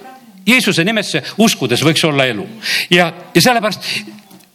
[0.45, 2.45] Jeesuse nimesse uskudes võiks olla elu.
[2.93, 3.87] Ja, ja sellepärast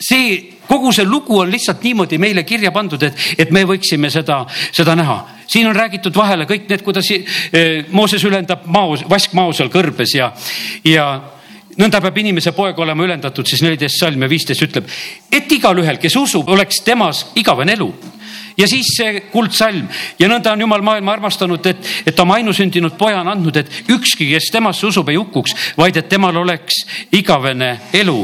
[0.01, 4.45] see kogu see lugu on lihtsalt niimoodi meile kirja pandud, et, et me võiksime seda,
[4.71, 5.19] seda näha.
[5.51, 10.31] siin on räägitud vahele kõik need, kuidas eh, Mooses ülendab mao, vaskmao seal kõrbes ja,
[10.87, 11.07] ja
[11.81, 14.87] nõnda peab inimese poeg olema ülendatud, siis neliteist salm ja viisteist ütleb,
[15.33, 17.91] et igalühel, kes usub, oleks temas igavene elu.
[18.59, 19.87] Ja siis see kuldsalm.
[20.21, 24.27] Ja nõnda on jumal maailma armastanud, et, et oma ainusündinud poja on andnud, et ükski,
[24.35, 26.83] kes temasse usub, ei hukkuks, vaid et temal oleks
[27.17, 28.19] igavene elu.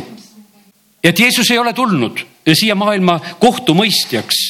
[1.02, 4.44] Et Jeesus ei ole tulnud siia maailma kohtumõistjaks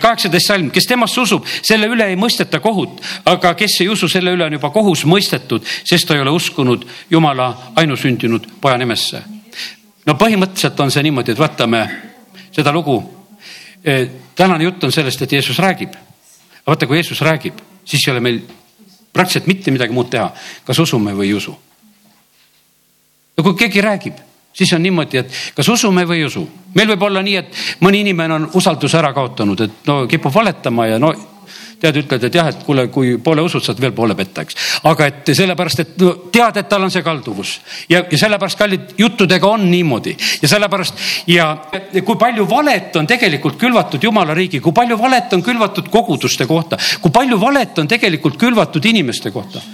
[0.00, 4.32] kaheksateist salm, kes temasse usub, selle üle ei mõisteta kohut, aga kes ei usu, selle
[4.34, 9.22] üle on juba kohus mõistetud, sest ta ei ole uskunud Jumala ainusündinud poja nimesse.
[10.06, 11.82] no põhimõtteliselt on see niimoodi, et vaatame
[12.52, 13.02] seda lugu.
[13.84, 15.94] E, tänane jutt on sellest, et Jeesus räägib.
[16.66, 18.40] vaata, kui Jeesus räägib, siis ei ole meil
[19.12, 20.32] praktiliselt mitte midagi muud teha,
[20.64, 21.56] kas usume või ei usu.
[23.36, 26.46] no kui keegi räägib siis on niimoodi, et kas usume või ei usu.
[26.74, 30.86] meil võib olla nii, et mõni inimene on usalduse ära kaotanud, et no kipub valetama
[30.86, 31.14] ja no
[31.80, 34.56] tead, ütled, et jah, et kuule, kui poole usud, saad veel poole petta, eks.
[34.90, 37.54] aga et sellepärast, et no, tead, et tal on see kalduvus
[37.88, 41.50] ja, ja sellepärast kallid juttudega on niimoodi ja sellepärast ja
[42.04, 46.78] kui palju valet on tegelikult külvatud jumala riigi, kui palju valet on külvatud koguduste kohta,
[47.00, 49.64] kui palju valet on tegelikult külvatud inimeste kohta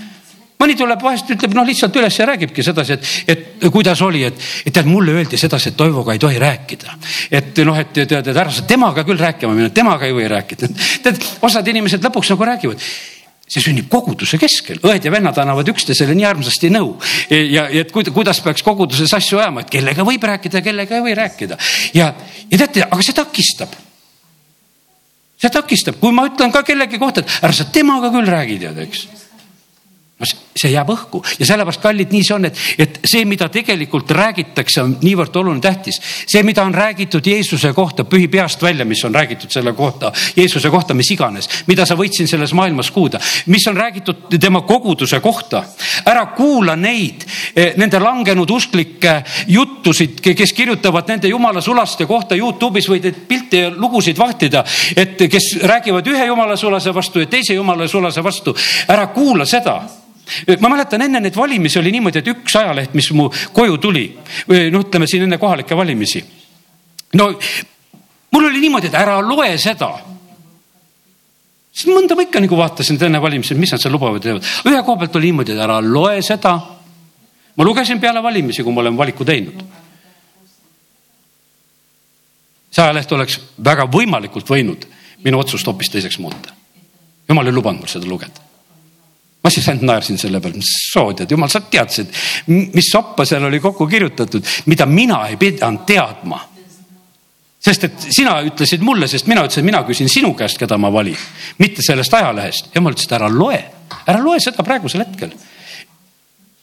[0.61, 4.47] mõni tuleb vahest, ütleb noh, lihtsalt üles ja räägibki sedasi, et, et kuidas oli, et,
[4.65, 6.97] et tead, mulle öeldi sedasi, et Toivoga ei tohi rääkida.
[7.31, 10.71] et noh, et tead, et ära sa temaga küll rääkima minna, temaga ei või rääkida.
[11.05, 12.89] tead, osad inimesed lõpuks nagu räägivad
[13.47, 16.97] see sünnib koguduse keskel, õed ja vennad annavad üksteisele nii armsasti nõu
[17.31, 21.05] ja, ja et kuidas peaks koguduses asju ajama, et kellega võib rääkida ja kellega ei
[21.05, 21.59] või rääkida.
[21.95, 22.09] ja,
[22.51, 23.77] ja teate, aga see takistab.
[25.39, 28.83] see takistab, kui ma ütlen ka kellegi kohta, et ära sa temaga küll räägi, tead,
[28.83, 29.07] eks
[30.19, 34.11] no see jääb õhku ja sellepärast, kallid, nii see on, et, et see, mida tegelikult
[34.17, 36.01] räägitakse, on niivõrd oluline, tähtis.
[36.27, 40.71] see, mida on räägitud Jeesuse kohta, pühi peast välja, mis on räägitud selle kohta, Jeesuse
[40.71, 43.21] kohta, mis iganes, mida sa võid siin selles maailmas kuulda,
[43.53, 45.65] mis on räägitud tema koguduse kohta.
[46.07, 52.89] ära kuula neid, eh, nende langenud usklikke juttusid, kes kirjutavad nende jumala sulaste kohta Youtube'is
[52.89, 54.65] võid neid pilte ja lugusid vahtida,
[54.97, 58.55] et kes räägivad ühe jumala sulase vastu ja teise jumala sulase vastu.
[58.89, 59.83] ära kuula seda
[60.61, 64.07] ma mäletan enne neid valimisi oli niimoodi, et üks ajaleht, mis mu koju tuli,
[64.73, 66.25] no ütleme siin enne kohalikke valimisi.
[67.15, 67.31] no
[68.33, 69.93] mul oli niimoodi, et ära loe seda.
[71.73, 74.53] siis mõnda ma ikka nagu vaatasin enne valimisi, mis nad seal lubavad ja teevad.
[74.67, 76.57] ühe koha pealt oli niimoodi, et ära loe seda.
[77.57, 79.63] ma lugesin peale valimisi, kui ma olen valiku teinud.
[82.71, 84.91] see ajaleht oleks väga võimalikult võinud
[85.25, 86.51] minu otsust hoopis teiseks muuta.
[87.29, 88.46] jumal ei lubanud mul seda lugeda
[89.47, 92.11] ma siis ainult naersin selle peale, mis soo tead, jumal, sa teadsid,
[92.51, 96.41] mis soppa seal oli kokku kirjutatud, mida mina ei pidanud teadma.
[97.67, 101.17] sest et sina ütlesid mulle, sest mina ütlesin, mina küsin sinu käest, keda ma valin,
[101.63, 102.75] mitte sellest ajalehest.
[102.75, 103.63] jumal ütles, et ära loe,
[104.07, 105.31] ära loe seda praegusel hetkel.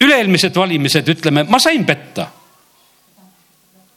[0.03, 2.27] üle-eelmised valimised, ütleme, ma sain petta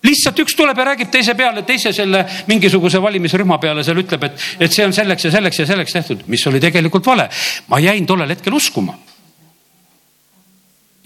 [0.06, 4.46] lihtsalt üks tuleb ja räägib teise peale, teise selle mingisuguse valimisrühma peale seal ütleb, et,
[4.60, 7.28] et see on selleks ja selleks ja selleks tehtud, mis oli tegelikult vale.
[7.68, 8.96] ma jäin tollel hetkel uskuma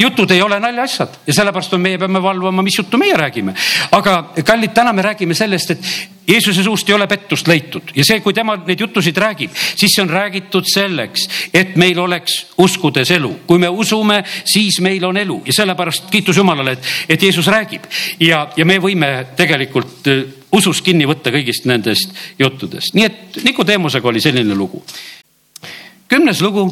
[0.01, 3.55] jutud ei ole naljaasjad ja sellepärast on, meie peame valvama, mis juttu meie räägime.
[3.93, 5.85] aga kallid, täna me räägime sellest, et
[6.31, 10.03] Jeesuse suust ei ole pettust leitud ja see, kui tema neid jutusid räägib, siis see
[10.05, 13.33] on räägitud selleks, et meil oleks uskudes elu.
[13.47, 17.89] kui me usume, siis meil on elu ja sellepärast kiitus Jumalale, et, et Jeesus räägib
[18.21, 22.95] ja, ja me võime tegelikult äh, usus kinni võtta kõigist nendest juttudest.
[22.95, 24.85] nii et Nikodeemusega oli selline lugu.
[26.09, 26.69] kümnes lugu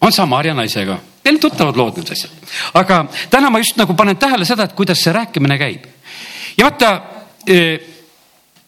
[0.00, 2.32] on Samaria naisega Teil on tuttavad lood need asjad.
[2.80, 5.82] aga täna ma just nagu panen tähele seda, et kuidas see rääkimine käib.
[6.56, 6.92] ja vaata,
[7.44, 7.56] e,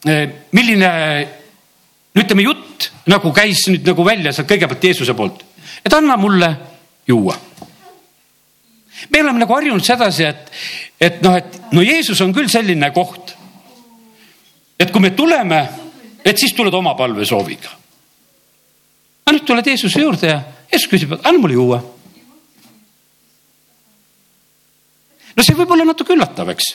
[0.05, 0.17] e,
[0.53, 0.91] milline,
[2.15, 5.41] no ütleme, jutt nagu käis nüüd nagu välja sealt kõigepealt Jeesuse poolt.
[5.85, 6.51] et anna mulle
[7.09, 7.39] juua.
[9.09, 10.53] me oleme nagu harjunud sedasi, et,
[11.01, 13.33] et noh, et no Jeesus on küll selline koht.
[14.79, 15.63] et kui me tuleme,
[16.25, 17.73] et siis tuled oma palvesooviga.
[19.25, 21.81] aga nüüd tuled Jeesuse juurde ja Jeesus küsib, anna mulle juua.
[25.41, 26.75] No see võib olla natuke üllatav, eks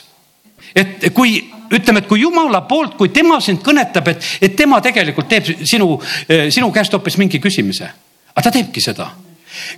[0.76, 1.38] et kui
[1.72, 5.94] ütleme, et kui jumala poolt, kui tema sind kõnetab, et, et tema tegelikult teeb sinu,
[6.26, 7.92] sinu käest hoopis mingi küsimise.
[8.34, 9.08] aga ta teebki seda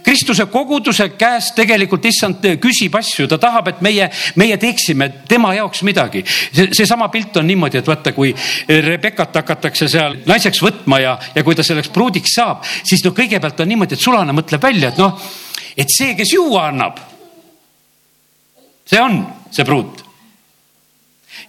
[0.02, 4.08] Kristuse koguduse käest tegelikult issand küsib asju, ta tahab, et meie,
[4.40, 6.24] meie teeksime tema jaoks midagi.
[6.26, 8.34] see, seesama pilt on niimoodi, et vaata, kui
[8.68, 13.60] Rebekat hakatakse seal naiseks võtma ja, ja kui ta selleks pruudiks saab, siis no kõigepealt
[13.62, 15.30] on niimoodi, et sulane mõtleb välja, et noh,
[15.76, 16.98] et see, kes juua annab,
[18.88, 19.20] see on
[19.50, 20.04] see pruut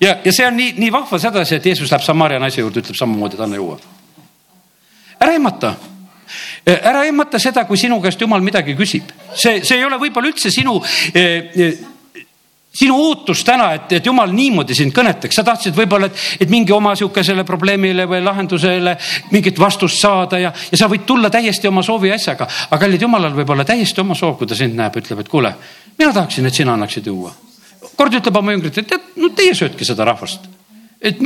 [0.01, 2.97] ja, ja see on nii, nii vahva sedasi, et Jeesus läheb Samaria naise juurde, ütleb
[2.99, 3.79] samamoodi, et anna juua.
[5.19, 5.75] ära ehmata
[6.69, 10.51] ära ehmata seda, kui sinu käest jumal midagi küsib, see, see ei ole võib-olla üldse
[10.53, 10.75] sinu
[11.13, 11.79] eh,
[12.79, 16.73] sinu ootus täna, et, et jumal niimoodi sind kõnetaks, sa tahtsid võib-olla, et, et mingi
[16.75, 18.95] oma sihukesele probleemile või lahendusele
[19.33, 22.47] mingit vastust saada ja, ja sa võid tulla täiesti oma soovi asjaga.
[22.69, 25.53] aga kallid jumalal võib olla täiesti oma soov, kui ta sind näeb, ütleb, et kuule,
[25.99, 27.33] mina tahaksin, et sina annaksid juua
[27.99, 30.47] kord ütleb oma jüngritele, tead, no teie söötke seda rahvast.
[31.01, 31.19] et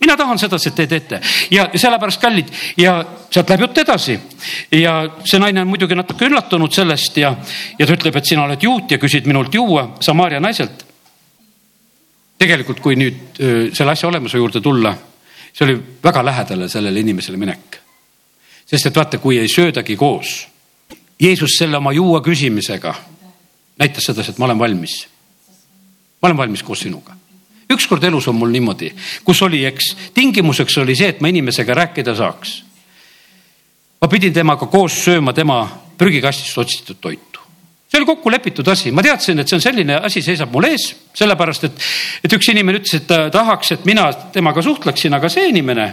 [0.00, 1.20] mina tahan sedasi, et te teete
[1.50, 2.96] ja sellepärast kallid ja
[3.30, 4.18] sealt läheb jutt edasi.
[4.72, 4.94] ja
[5.24, 7.34] see naine on muidugi natuke üllatunud sellest ja,
[7.78, 10.86] ja ta ütleb, et sina oled juut ja küsid minult juua Samaaria naiselt.
[12.38, 13.42] tegelikult, kui nüüd
[13.76, 14.94] selle asja olemuse juurde tulla,
[15.52, 17.80] see oli väga lähedale sellele inimesele minek.
[18.66, 20.48] sest et vaata, kui ei söödagi koos,
[21.20, 22.94] Jeesus selle oma juua küsimisega
[23.80, 25.00] näitas sedasi, et ma olen valmis
[26.20, 27.16] ma olen valmis koos sinuga.
[27.70, 28.90] ükskord elus on mul niimoodi,
[29.24, 32.62] kus oli, eks, tingimuseks oli see, et ma inimesega rääkida saaks.
[34.00, 35.64] ma pidin temaga koos sööma tema
[35.98, 37.40] prügikastist otsitud toitu
[37.90, 40.84] see oli kokku lepitud asi, ma teadsin, et see on selline asi, seisab mul ees,
[41.16, 41.88] sellepärast et,
[42.24, 45.88] et üks inimene ütles, et ta tahaks, et mina temaga suhtleksin, aga see inimene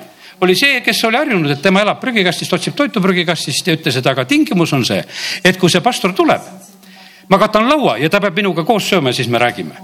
[0.45, 4.10] oli see, kes oli harjunud, et tema elab prügikastist, otsib toitu prügikastist ja ütles, et
[4.13, 5.02] aga tingimus on see,
[5.41, 6.45] et kui see pastor tuleb,
[7.29, 9.77] ma katan laua ja ta peab minuga koos sööma ja siis me räägime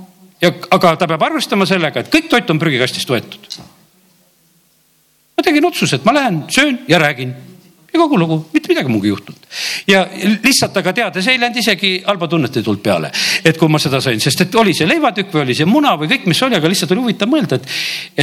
[0.44, 3.58] ja, aga ta peab arvestama sellega, et kõik toit on prügikastist võetud.
[5.38, 7.34] ma tegin otsuse, et ma lähen, söön ja räägin
[7.94, 9.48] ja kogu lugu, mitte midagi muuga ei juhtunud.
[9.88, 10.04] ja
[10.44, 13.12] lihtsalt aga teades, ei läinud isegi halba tunnet ei tulnud peale,
[13.46, 16.12] et kui ma seda sain, sest et oli see leivatükk või oli see muna või
[16.12, 17.70] kõik, mis oli, aga lihtsalt oli huvitav mõelda, et,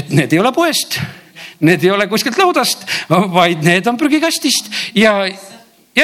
[0.03, 0.99] et need ei ole poest,
[1.67, 5.23] need ei ole kuskilt laudast, vaid need on prügikastist ja,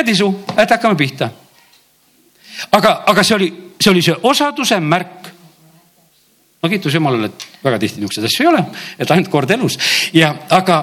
[0.05, 1.31] tisu, et hakkame pihta.
[2.71, 3.49] Aga, aga see oli,
[3.81, 5.33] see oli see osaduse märk
[6.63, 8.63] no kiitus Jumalale, et väga tihti niisuguseid asju ei ole,
[8.99, 9.79] et ainult kord elus
[10.17, 10.79] ja aga,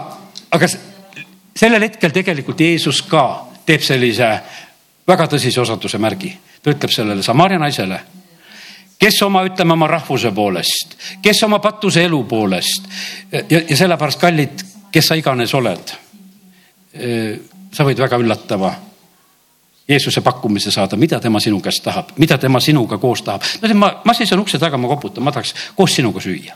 [0.51, 0.69] aga
[1.55, 3.23] sellel hetkel tegelikult Jeesus ka
[3.65, 4.29] teeb sellise
[5.07, 6.31] väga tõsise osaduse märgi.
[6.63, 7.99] ta ütleb sellele Samaria naisele,
[8.99, 12.87] kes oma, ütleme oma rahvuse poolest, kes oma patuse elu poolest
[13.31, 15.93] ja, ja sellepärast kallid, kes sa iganes oled.
[17.73, 18.69] sa võid väga üllatava
[19.89, 23.43] Jeesuse pakkumise saada, mida tema sinu käest tahab, mida tema sinuga koos tahab.
[23.61, 26.55] no ma, ma seisan ukse taga, ma koputan, ma tahaks koos sinuga süüa.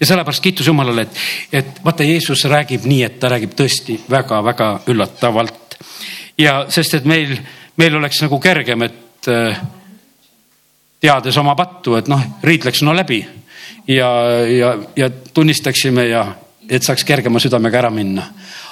[0.00, 1.18] ja sellepärast kiitus Jumalale, et,
[1.52, 5.76] et vaata, Jeesus räägib nii, et ta räägib tõesti väga-väga üllatavalt.
[6.38, 7.36] ja sest, et meil,
[7.76, 9.60] meil oleks nagu kergem, et äh,
[11.00, 13.20] teades oma pattu, et noh, riid läks no läbi
[13.88, 14.08] ja,
[14.48, 16.24] ja, ja tunnistaksime ja
[16.70, 18.24] et saaks kergema südamega ära minna.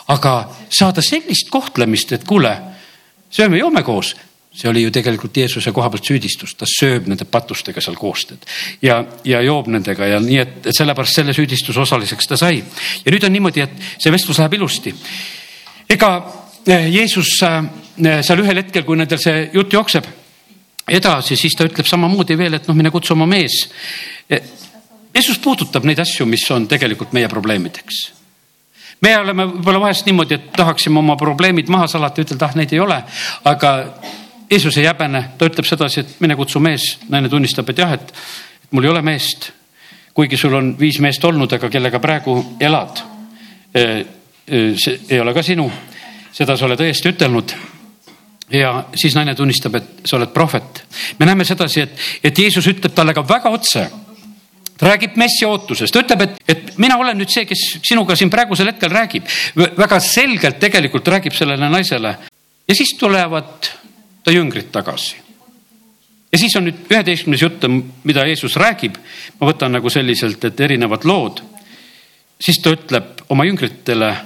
[0.09, 2.57] aga saada sellist kohtlemist, et kuule
[3.31, 4.15] sööme-joome koos
[4.51, 8.47] see oli ju tegelikult Jeesuse koha pealt süüdistus, ta sööb nende patustega seal koos tead
[8.83, 12.59] ja, ja joob nendega ja nii, et, sellepärast selle süüdistuse osaliseks ta sai.
[13.05, 14.95] ja nüüd on niimoodi, et see vestlus läheb ilusti.
[15.89, 16.11] ega
[16.67, 17.61] eh, Jeesus eh,
[18.27, 20.11] seal ühel hetkel, kui nendel see jutt jookseb
[20.91, 23.63] edasi, siis ta ütleb samamoodi veel, et noh, mine kutsu oma mees.
[24.27, 24.43] Eh,
[25.15, 28.09] Jeesus puudutab neid asju, mis on tegelikult meie probleemideks
[29.01, 32.83] me oleme võib-olla vahest niimoodi, et tahaksime oma probleemid maha salata, ütelda, ah neid ei
[32.83, 32.99] ole,
[33.49, 33.73] aga
[34.51, 38.13] Jeesus ei häbene, ta ütleb sedasi, et mine kutsu mees, naine tunnistab, et jah, et
[38.75, 39.53] mul ei ole meest.
[40.15, 43.03] kuigi sul on viis meest olnud, aga kellega praegu elad.
[43.73, 45.71] see ei ole ka sinu,
[46.33, 47.55] seda sa oled õiesti ütelnud
[48.51, 50.83] ja siis naine tunnistab, et sa oled prohvet.
[51.19, 51.91] me näeme sedasi, et,
[52.25, 53.87] et Jeesus ütleb talle ka väga otse
[54.81, 58.31] ta räägib messi ootusest, ta ütleb, et, et mina olen nüüd see, kes sinuga siin
[58.33, 59.29] praegusel hetkel räägib.
[59.55, 62.17] väga selgelt tegelikult räägib sellele naisele
[62.71, 63.69] ja siis tulevad
[64.25, 65.17] ta jüngrid tagasi.
[66.33, 67.65] ja siis on nüüd üheteistkümnes jutt,
[68.05, 68.97] mida Jeesus räägib.
[69.41, 71.43] ma võtan nagu selliselt, et erinevad lood.
[72.41, 74.17] siis ta ütleb oma jüngritele,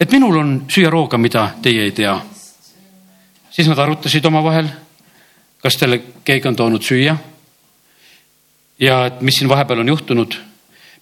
[0.00, 2.20] et minul on süüa rooga, mida teie ei tea.
[3.50, 4.68] siis nad arutasid omavahel,
[5.62, 7.16] kas teile keegi on toonud süüa.
[8.82, 10.34] Ja et mis siin vahepeal on juhtunud.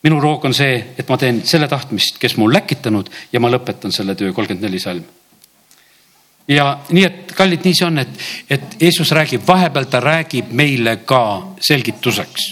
[0.02, 3.92] minu roog on see, et ma teen selle tahtmist, kes mul läkitanud ja ma lõpetan
[3.92, 5.04] selle töö, kolmkümmend neli salm
[6.48, 10.96] ja nii, et kallid, nii see on, et, et Jeesus räägib, vahepeal ta räägib meile
[11.06, 11.22] ka
[11.60, 12.48] selgituseks.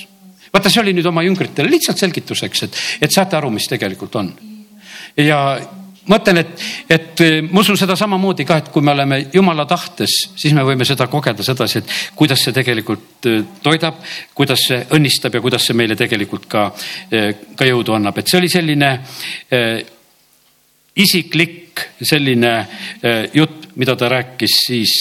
[0.53, 4.33] vaata, see oli nüüd oma jüngritele lihtsalt selgituseks, et, et saate aru, mis tegelikult on.
[5.17, 5.41] ja
[6.09, 10.55] mõtlen, et, et ma usun seda samamoodi ka, et kui me oleme jumala tahtes, siis
[10.57, 14.01] me võime seda kogeda sedasi, et kuidas see tegelikult äh, toidab,
[14.37, 16.67] kuidas see õnnistab ja kuidas see meile tegelikult ka,
[17.13, 18.93] äh, ka jõudu annab, et see oli selline
[19.55, 19.71] äh,
[20.99, 21.67] isiklik
[22.03, 22.53] selline
[23.31, 24.95] jutt, mida ta rääkis siis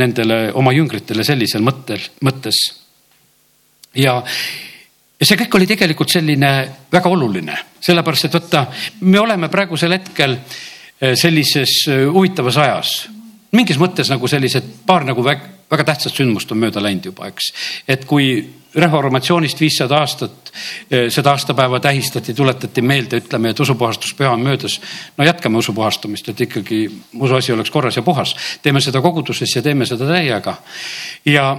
[0.00, 2.60] nendele oma jüngritele sellisel mõttel, mõttes.
[4.00, 4.22] ja,
[5.20, 6.52] ja see kõik oli tegelikult selline
[6.92, 8.66] väga oluline, sellepärast et vaata,
[9.08, 12.94] me oleme praegusel hetkel eh, sellises eh, huvitavas ajas,
[13.56, 17.52] mingis mõttes nagu sellised paar nagu väga, väga tähtsat sündmust on mööda läinud juba, eks.
[17.88, 18.28] et kui
[18.76, 20.50] reformatsioonist viissada aastat
[20.90, 24.80] eh, seda aastapäeva tähistati, tuletati meelde, ütleme, et usupuhastuspüha on möödas.
[25.16, 26.82] no jätkame usupuhastamist, et ikkagi
[27.14, 28.36] usuasi oleks korras ja puhas.
[28.62, 30.56] teeme seda koguduses ja teeme seda täiega.
[31.24, 31.56] ja,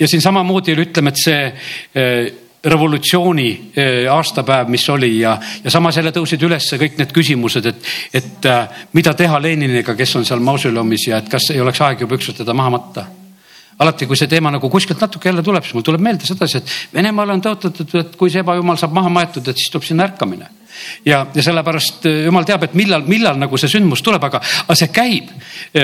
[0.00, 6.12] ja siin samamoodi ütleme, et see revolutsiooni eh, aastapäev, mis oli ja, ja samas jälle
[6.14, 7.90] tõusid üles kõik need küsimused, et,
[8.20, 8.48] et
[8.92, 12.42] mida teha Leniniga, kes on seal mausoleumis ja et kas ei oleks aeg juba ükskord
[12.42, 13.06] teda maha matta
[13.78, 16.74] alati, kui see teema nagu kuskilt natuke jälle tuleb, siis mul tuleb meelde sedasi, et
[16.94, 20.50] Venemaal on tõotatud, et kui see ebajumal saab maha maetud, et siis tuleb sinna ärkamine.
[21.06, 24.76] ja, ja sellepärast äh, jumal teab, et millal, millal nagu see sündmus tuleb, aga, aga
[24.78, 25.30] see käib.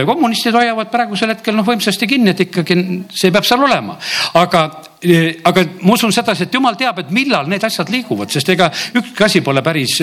[0.06, 2.78] kommunistid hoiavad praegusel hetkel noh, võimsasti kinni, et ikkagi
[3.10, 3.98] see peab seal olema,
[4.34, 4.64] aga
[5.00, 9.24] aga ma usun sedasi, et jumal teab, et millal need asjad liiguvad, sest ega ükski
[9.24, 9.96] asi pole päris,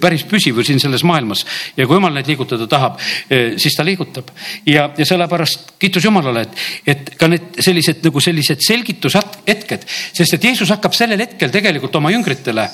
[0.00, 1.46] päris püsiv ju siin selles maailmas.
[1.76, 2.98] ja kui jumal neid liigutada tahab,
[3.30, 4.28] siis ta liigutab.
[4.66, 10.44] ja, ja sellepärast kiitus Jumalale, et, et ka need sellised nagu sellised selgitushetked, sest et
[10.44, 12.68] Jeesus hakkab sellel hetkel tegelikult oma jüngritele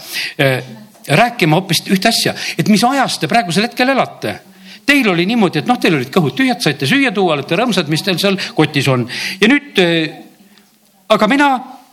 [1.09, 4.39] rääkima hoopis ühte asja, et mis ajas te praegusel hetkel elate
[4.89, 8.01] Teil oli niimoodi, et noh, teil olid kõhud tühjad, saite süüa tuua, olete rõõmsad, mis
[8.01, 9.03] teil seal kotis on
[9.37, 9.77] ja nüüd
[11.09, 11.49] aga mina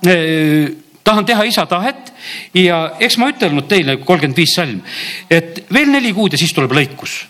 [0.05, 0.73] äh,
[1.05, 2.11] tahan teha isa tahet
[2.53, 4.81] ja eks ma ütelnud teile kolmkümmend viis salm,
[5.29, 7.21] et veel neli kuud ja siis tuleb lõikus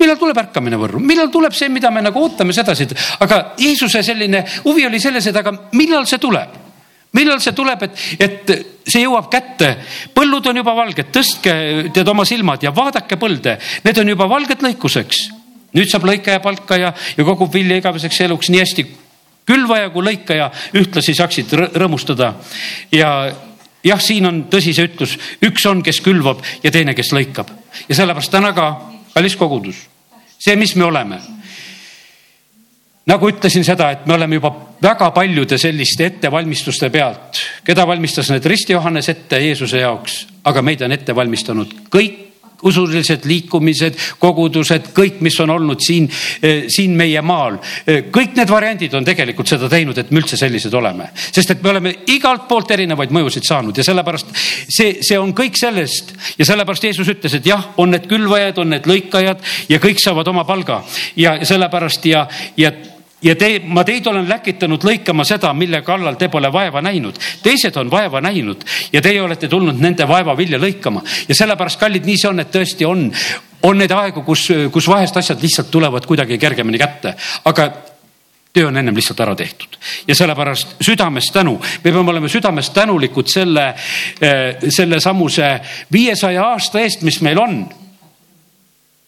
[0.00, 2.86] millal tuleb ärkamine võrru, millal tuleb see, mida me nagu ootame sedasi,
[3.20, 6.58] aga Jeesuse selline huvi oli selles, et aga millal see tuleb?
[7.18, 8.50] millal see tuleb, et, et
[8.86, 9.72] see jõuab kätte,
[10.14, 11.54] põllud on juba valged, tõstke
[11.90, 15.24] tead oma silmad ja vaadake põlde, need on juba valged lõikuseks.
[15.74, 18.86] nüüd saab lõikaja palka ja, ja kogub vilja igaveseks eluks nii hästi
[19.50, 22.34] külvaja kui lõikaja ühtlasi saaksid rõõmustada.
[22.92, 23.10] ja
[23.84, 27.50] jah, siin on tõsi see ütlus, üks on, kes külvab ja teine, kes lõikab.
[27.88, 28.70] Ja sellepärast täna ka
[29.14, 29.84] kallis kogudus,
[30.38, 31.20] see, mis me oleme.
[33.10, 38.46] Nagu ütlesin seda, et me oleme juba väga paljude selliste ettevalmistuste pealt, keda valmistas need
[38.46, 42.29] Risti Johannes ette Jeesuse jaoks, aga meid on ette valmistanud kõik
[42.66, 46.08] usulised liikumised, kogudused, kõik, mis on olnud siin,
[46.42, 47.58] eh, siin meie maal.
[47.86, 51.62] Eh, kõik need variandid on tegelikult seda teinud, et me üldse sellised oleme, sest et
[51.62, 54.26] me oleme igalt poolt erinevaid mõjusid saanud ja sellepärast
[54.68, 56.14] see, see on kõik sellest.
[56.38, 60.28] Ja sellepärast Jeesus ütles, et jah, on need külvajad, on need lõikajad ja kõik saavad
[60.28, 60.82] oma palga.
[61.16, 62.72] Ja sellepärast ja, ja
[63.22, 67.18] ja te, ma teid olen läkitanud lõikama seda, mille kallal te pole vaeva näinud.
[67.42, 72.06] teised on vaeva näinud ja teie olete tulnud nende vaeva vilja lõikama ja sellepärast, kallid,
[72.06, 73.10] nii see on, et tõesti on,
[73.62, 77.14] on neid aegu, kus, kus vahest asjad lihtsalt tulevad kuidagi kergemini kätte,
[77.44, 77.68] aga
[78.52, 79.76] töö on ennem lihtsalt ära tehtud
[80.08, 83.74] ja sellepärast südamest tänu, me peame olema südamest tänulikud selle,
[84.20, 85.52] eh, selle samuse
[85.92, 87.62] viiesaja aasta eest, mis meil on.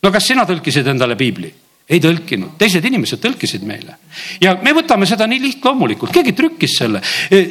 [0.03, 1.62] no kas sina tõlkisid endale piibli?
[1.93, 3.99] Ei tõlkinud, teised inimesed tõlkisid meile.
[4.41, 7.03] Ja me võtame seda nii lihtloomulikult, keegi trükkis selle.
[7.31, 7.45] E,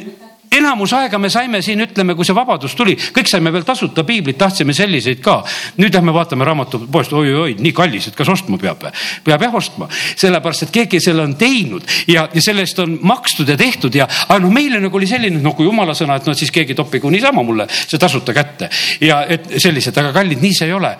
[0.52, 4.36] enamus aega me saime siin, ütleme, kui see vabadus tuli, kõik saime veel tasuta piiblit,
[4.40, 5.38] tahtsime selliseid ka.
[5.80, 8.84] nüüd lähme vaatame raamatupoest oi,, oi-oi, nii kallis, et kas ostma peab?
[9.24, 9.88] peab jah ostma,
[10.20, 14.08] sellepärast et keegi selle on teinud ja, ja selle eest on makstud ja tehtud ja,
[14.28, 17.10] aga noh, meile nagu oli selline, noh, kui jumala sõna, et noh, siis keegi topigu
[17.12, 18.68] niisama mulle see tasuta kätte.
[19.00, 20.96] Ja et sellised, aga kallid, nii see ei ole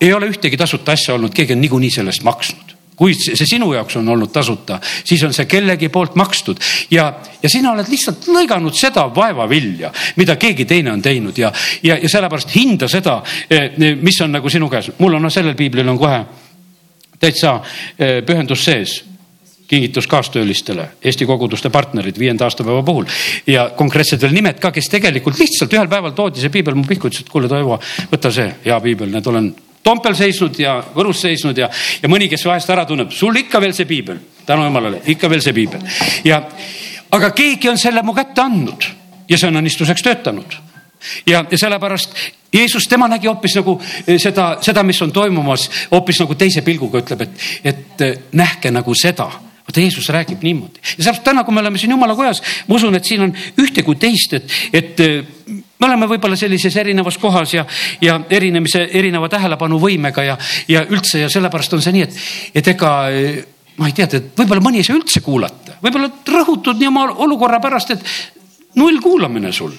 [0.00, 2.74] ei ole ühtegi tasuta asja olnud, keegi on niikuinii selle eest maksnud.
[2.94, 6.60] Kui see sinu jaoks on olnud tasuta, siis on see kellegi poolt makstud.
[6.94, 7.08] Ja,
[7.42, 9.90] ja sina oled lihtsalt lõiganud seda vaevavilja,
[10.20, 11.38] mida keegi teine on teinud.
[11.38, 11.50] Ja,
[11.82, 13.16] ja, ja sellepärast hinda seda,
[13.50, 14.92] eh, mis on nagu sinu käes.
[14.98, 16.22] mul on noh, sellel piiblil on kohe
[17.18, 17.56] täitsa
[17.98, 19.02] eh, pühendus sees.
[19.64, 23.06] Kingitus kaastöölistele, Eesti koguduste partnerid viienda aastapäeva puhul.
[23.46, 27.08] Ja konkreetsed veel nimed ka, kes tegelikult lihtsalt ühel päeval toodi see piibel mu pihku,
[27.08, 27.80] ütles, et kuule, Toivo,
[28.12, 29.48] võta see hea piibel, need olen
[29.84, 31.68] Toompeal seisnud ja Võrus seisnud ja,
[32.02, 35.42] ja mõni, kes vahest ära tunneb, sul ikka veel see piibel, tänu jumalale, ikka veel
[35.44, 35.84] see piibel.
[36.24, 36.40] Ja,
[37.12, 38.88] aga keegi on selle mu kätte andnud
[39.28, 40.56] ja see on õnnistuseks töötanud.
[41.28, 42.16] Ja, ja sellepärast
[42.54, 43.74] Jeesus, tema nägi hoopis nagu
[44.06, 48.72] eh, seda, seda, mis on toimumas, hoopis nagu teise pilguga ütleb, et, et eh, nähke
[48.72, 49.26] nagu seda.
[49.64, 50.80] Vaata Jeesus räägib niimoodi.
[50.80, 53.82] Ja sellepärast täna, kui me oleme siin jumala kojas, ma usun, et siin on ühte
[53.82, 57.66] kui teist, et, et eh, me oleme võib-olla sellises erinevas kohas ja,
[58.00, 62.22] ja erinemise, erineva tähelepanuvõimega ja, ja üldse ja sellepärast on see nii, et,
[62.60, 62.92] et ega
[63.76, 67.60] ma ei tea, et võib-olla mõni ei saa üldse kuulata, võib-olla rõhutud nii oma olukorra
[67.62, 68.33] pärast, et
[68.74, 69.72] null kuulamine sul,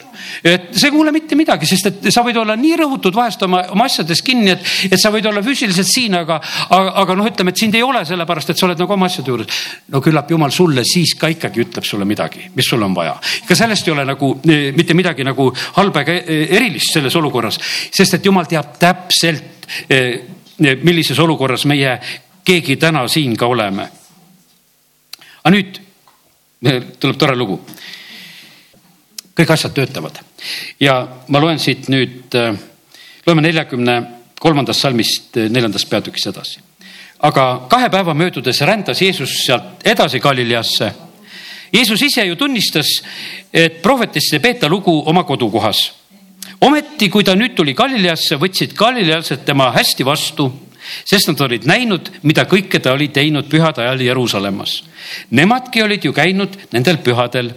[0.44, 3.62] et sa ei kuule mitte midagi, sest et sa võid olla nii rõhutud vahest oma,
[3.74, 6.38] oma asjades kinni, et, et sa võid olla füüsiliselt siin, aga,
[6.70, 9.34] aga, aga noh, ütleme, et sind ei ole sellepärast, et sa oled nagu oma asjade
[9.34, 9.60] juures.
[9.92, 13.18] no küllap jumal sulle siis ka ikkagi ütleb sulle midagi, mis sul on vaja.
[13.48, 17.60] ka sellest ei ole nagu eh, mitte midagi nagu halba ega eh, erilist selles olukorras,
[17.92, 20.22] sest et jumal teab täpselt, eh,
[20.88, 21.98] millises olukorras meie
[22.46, 23.90] keegi täna siin ka oleme.
[25.44, 25.84] aga nüüd
[27.00, 27.60] tuleb tore lugu
[29.36, 30.20] kõik asjad töötavad.
[30.80, 32.56] ja ma loen siit nüüd, äh,
[33.26, 33.98] loeme neljakümne
[34.40, 36.60] kolmandast salmist äh, neljandast peatükist edasi.
[37.20, 40.92] aga kahe päeva möödudes rändas Jeesus sealt edasi Galileasse.
[41.74, 42.88] Jeesus ise ju tunnistas,
[43.54, 45.92] et prohvetist ei peeta lugu oma kodukohas.
[46.62, 50.52] ometi, kui ta nüüd tuli Galileasse, võtsid galileased tema hästi vastu
[51.06, 54.84] sest nad olid näinud, mida kõike ta oli teinud pühade ajal Jeruusalemmas.
[55.32, 57.50] Nemadki olid ju käinud nendel pühadel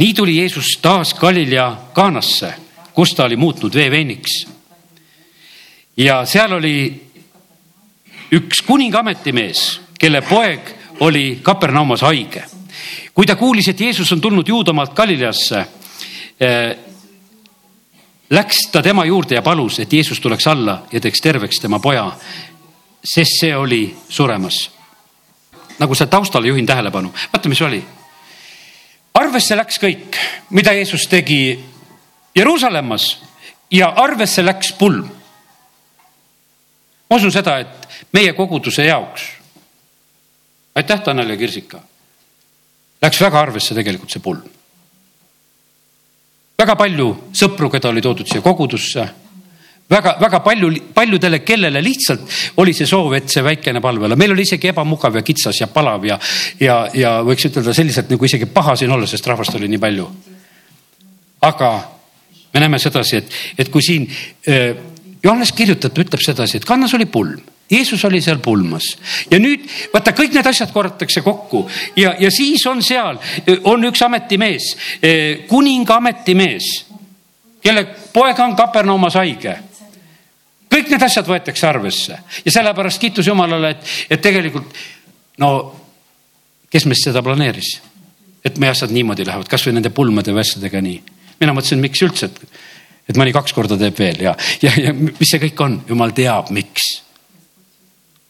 [0.00, 2.54] nii tuli Jeesus taas Galilea Kaanasse,
[2.94, 4.46] kus ta oli muutnud vee veiniks.
[5.96, 6.76] ja seal oli
[8.32, 10.70] üks kuninga ametimees, kelle poeg
[11.00, 12.44] oli Kapernaumas haige.
[13.14, 15.66] kui ta kuulis, et Jeesus on tulnud Juudamaalt Galileasse
[16.40, 16.76] eh,,
[18.30, 22.12] läks ta tema juurde ja palus, et Jeesus tuleks alla ja teeks terveks tema poja,
[23.04, 24.70] sest see oli suremas.
[25.78, 27.84] nagu seal taustal juhin tähelepanu, vaata, mis oli
[29.20, 30.16] arvesse läks kõik,
[30.56, 31.58] mida Jeesus tegi
[32.36, 33.06] Jeruusalemmas
[33.70, 35.10] ja arvesse läks pulm.
[37.10, 39.22] ma usun seda, et meie koguduse jaoks,
[40.74, 41.80] aitäh, Tanel ja Kirsika,
[43.02, 44.44] läks väga arvesse tegelikult see pulm.
[46.58, 49.08] väga palju sõpru, keda oli toodud siia kogudusse
[49.90, 52.20] väga-väga palju, paljudele, kellele lihtsalt
[52.62, 56.04] oli see soov, et see väikene palvele, meil oli isegi ebamugav ja kitsas ja palav
[56.06, 56.18] ja,
[56.62, 60.10] ja, ja võiks ütelda selliselt nagu isegi paha siin olla, sest rahvast oli nii palju.
[61.46, 61.70] aga
[62.54, 64.06] me näeme sedasi, et, et kui siin
[64.46, 64.76] eh,
[65.22, 67.40] Johannes kirjutab, ütleb sedasi, et kannas oli pulm.
[67.70, 68.82] Jeesus oli seal pulmas.
[69.30, 69.62] Ja nüüd
[69.92, 71.60] vaata, kõik need asjad korratakse kokku.
[71.94, 73.20] Ja, ja siis on seal,
[73.70, 74.72] on üks ametimees,
[75.46, 76.70] kuninga ametimees,
[77.62, 79.54] kelle poeg on Kapernaumas haige
[80.70, 84.74] kõik need asjad võetakse arvesse ja sellepärast kiitus Jumalale, et, et tegelikult
[85.42, 85.52] no
[86.70, 87.74] kes meist seda planeeris,
[88.46, 91.00] et meie asjad niimoodi lähevad, kasvõi nende pulmade või asjadega nii.
[91.40, 92.58] mina mõtlesin, miks üldse, et,
[93.10, 96.52] et mõni kaks korda teeb veel ja, ja, ja mis see kõik on, jumal teab,
[96.54, 96.90] miks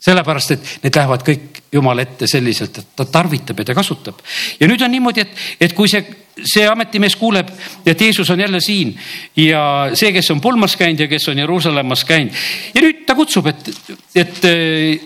[0.00, 4.18] sellepärast, et need lähevad kõik Jumala ette selliselt, et ta tarvitab ja ta kasutab.
[4.58, 6.00] ja nüüd on niimoodi, et, et kui see,
[6.44, 7.48] see ametimees kuuleb,
[7.86, 8.94] et Jeesus on jälle siin
[9.36, 9.62] ja
[9.94, 12.34] see, kes on pulmas käinud ja kes on Jeruusalemmas käinud
[12.74, 13.72] ja nüüd ta kutsub, et,
[14.14, 14.44] et,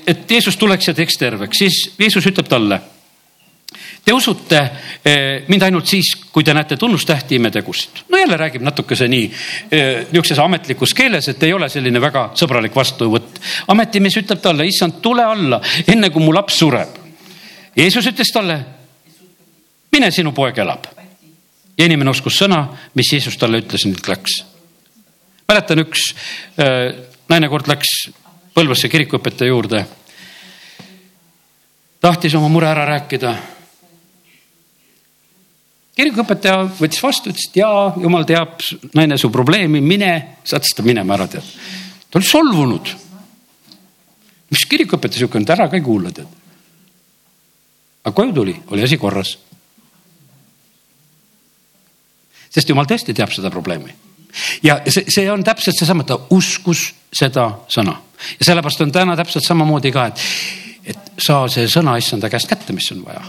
[0.07, 2.81] et Jeesus tuleks ja teeks terveks, siis Jeesus ütleb talle
[4.05, 4.59] Te usute
[5.01, 8.03] eh, mind ainult siis, kui te näete tunnustähti imetegusid.
[8.13, 9.31] no jälle räägib natukese nii
[9.71, 13.41] eh, niisuguses ametlikus keeles, et ei ole selline väga sõbralik vastuvõtt.
[13.69, 17.01] ametimees ütleb talle, issand, tule alla, enne kui mu laps sureb.
[17.77, 18.59] Jeesus ütles talle,
[19.93, 20.87] mine, sinu poeg elab.
[21.79, 24.45] Ja inimene uskus sõna, mis Jeesus talle ütles, nüüd läks.
[25.49, 26.13] mäletan, üks
[26.59, 26.93] äh,
[27.29, 28.11] naine kord läks
[28.55, 29.87] Põlvasse kirikuõpetaja juurde.
[32.01, 33.35] tahtis oma mure ära rääkida
[35.97, 38.59] kirikuõpetaja võttis vastu, ütles, et jaa, jumal teab,
[38.99, 40.13] naine, su probleemi, mine,
[40.47, 41.51] saatis ta minema ära, tead.
[42.11, 42.95] ta oli solvunud.
[44.51, 46.29] mis kirikuõpetaja sihuke on, ära ka ei kuula, tead.
[48.05, 49.39] aga koju tuli, oli asi korras.
[52.55, 53.95] Sest jumal tõesti teab seda probleemi.
[54.63, 57.97] ja see, see on täpselt seesama, ta uskus seda sõna
[58.39, 60.27] ja sellepärast on täna täpselt samamoodi ka, et,
[60.95, 63.25] et saa see sõna issanda käest kätte, mis on vaja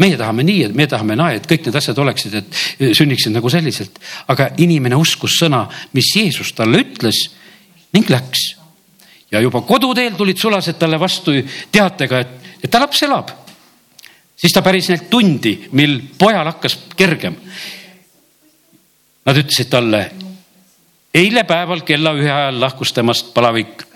[0.00, 3.50] meie tahame nii, et me tahame naa, et kõik need asjad oleksid, et sünniksid nagu
[3.52, 3.98] selliselt,
[4.32, 5.66] aga inimene uskus sõna,
[5.96, 7.26] mis Jeesus talle ütles
[7.96, 8.56] ning läks.
[9.30, 11.36] ja juba koduteel tulid sulased talle vastu
[11.72, 13.30] teatega, et, et ta laps elab.
[14.36, 17.36] siis ta päris neid tundi, mil pojal hakkas kergem.
[19.24, 20.00] Nad ütlesid talle,
[21.14, 23.86] eile päeval kella ühe ajal lahkus temast palavik.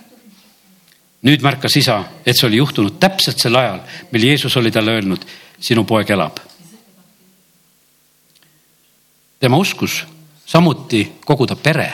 [1.25, 3.79] nüüd märkas isa, et see oli juhtunud täpselt sel ajal,
[4.13, 5.23] mil Jeesus oli talle öelnud,
[5.61, 6.37] sinu poeg elab.
[9.41, 10.05] tema uskus
[10.47, 11.93] samuti kogu ta pere.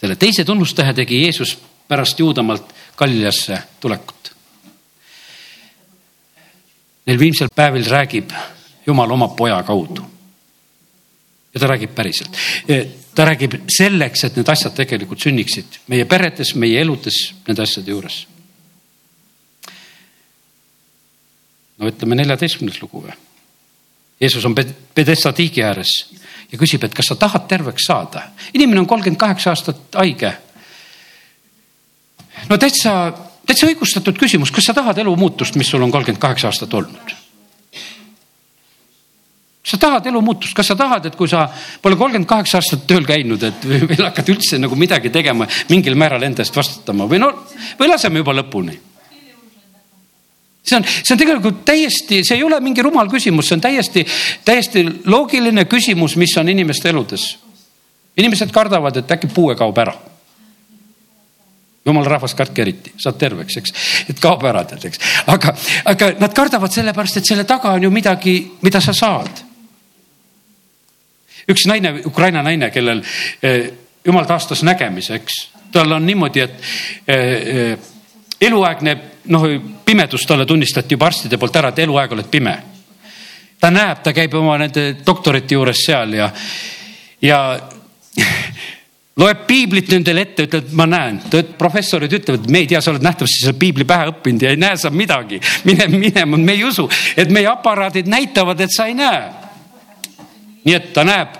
[0.00, 4.32] selle teise tunnustähe tegi Jeesus pärast Juudamaalt Galileasse tulekut.
[7.06, 8.30] Neil viimsel päevil räägib
[8.86, 10.17] Jumal oma poja kaudu.
[11.54, 12.36] Ja ta räägib päriselt.
[13.14, 18.26] ta räägib selleks, et need asjad tegelikult sünniksid meie peredes, meie eludes, nende asjade juures.
[21.78, 23.16] no ütleme neljateistkümnes lugu või?
[24.20, 24.54] Jeesus on
[24.94, 25.92] Pedesta tiigi ääres
[26.52, 28.22] ja küsib, et kas sa tahad terveks saada.
[28.54, 30.32] inimene on kolmkümmend kaheksa aastat haige.
[32.48, 33.12] no täitsa,
[33.46, 37.17] täitsa õigustatud küsimus, kas sa tahad elumuutust, mis sul on kolmkümmend kaheksa aastat olnud?
[39.68, 41.46] Sa tahad elumuutust, kas sa tahad, et kui sa
[41.82, 46.24] pole kolmkümmend kaheksa aastat tööl käinud, et veel hakkad üldse nagu midagi tegema, mingil määral
[46.24, 47.32] enda eest vastutama või no,
[47.80, 48.78] või laseme juba lõpuni
[50.68, 54.04] see on, see on tegelikult täiesti, see ei ole mingi rumal küsimus, see on täiesti,
[54.44, 57.38] täiesti loogiline küsimus, mis on inimeste eludes.
[58.18, 59.94] inimesed kardavad, et äkki puue kaob ära.
[61.86, 63.72] jumala rahvas, kartke eriti, saad terveks, eks,
[64.12, 64.98] et kaob ära, tead, eks.
[65.26, 65.54] aga,
[65.84, 69.47] aga nad kardavad sellepärast, et selle taga on ju midagi, mida sa saad.
[71.48, 73.02] Üks naine, Ukraina naine, kellel
[73.42, 73.70] eh,
[74.04, 75.38] jumal taastas nägemise, eks,
[75.72, 76.58] tal on niimoodi, et
[77.08, 77.78] eh, eh,
[78.48, 78.96] eluaegne
[79.32, 79.46] noh,
[79.84, 82.56] pimedus talle tunnistati juba arstide poolt ära, et eluaeg oled pime.
[83.60, 86.28] ta näeb, ta käib oma nende doktorite juures seal ja,
[87.22, 87.38] ja
[89.18, 91.18] loeb piiblit nendele ette, ütleb, ma näen.
[91.58, 94.76] professorid ütlevad, me ei tea, sa oled nähtavasti seda piibli pähe õppinud ja ei näe
[94.76, 95.40] sa midagi.
[95.64, 99.37] mine minema, me ei usu, et meie aparaadid näitavad, et sa ei näe.
[100.68, 101.36] Nii et ta näeb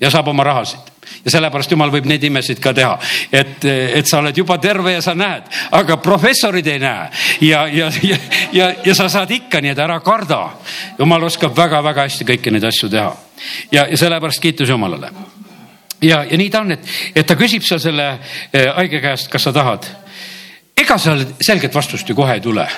[0.00, 0.90] ja saab oma rahasid
[1.24, 2.92] ja sellepärast jumal võib neid imesid ka teha,
[3.32, 7.08] et, et sa oled juba terve ja sa näed, aga professorid ei näe
[7.48, 8.18] ja, ja, ja,
[8.52, 10.42] ja, ja sa saad ikka, nii et ära karda.
[10.98, 13.10] jumal oskab väga-väga hästi kõiki neid asju teha
[13.72, 15.10] ja, ja sellepärast kiitus Jumalale.
[16.02, 18.12] ja, ja nii ta on, et, et ta küsib seal selle
[18.52, 19.88] eh, haige käest, kas sa tahad.
[20.76, 22.68] ega seal selget vastust ju kohe ei tule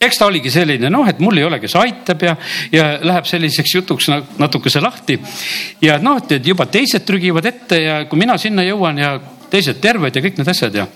[0.00, 2.32] eks ta oligi selline noh, et mul ei ole, kes aitab ja,
[2.72, 4.08] ja läheb selliseks jutuks
[4.40, 5.18] natukese lahti.
[5.84, 9.18] ja noh, et juba teised trügivad ette ja kui mina sinna jõuan ja
[9.50, 10.86] teised terved ja kõik need asjad ja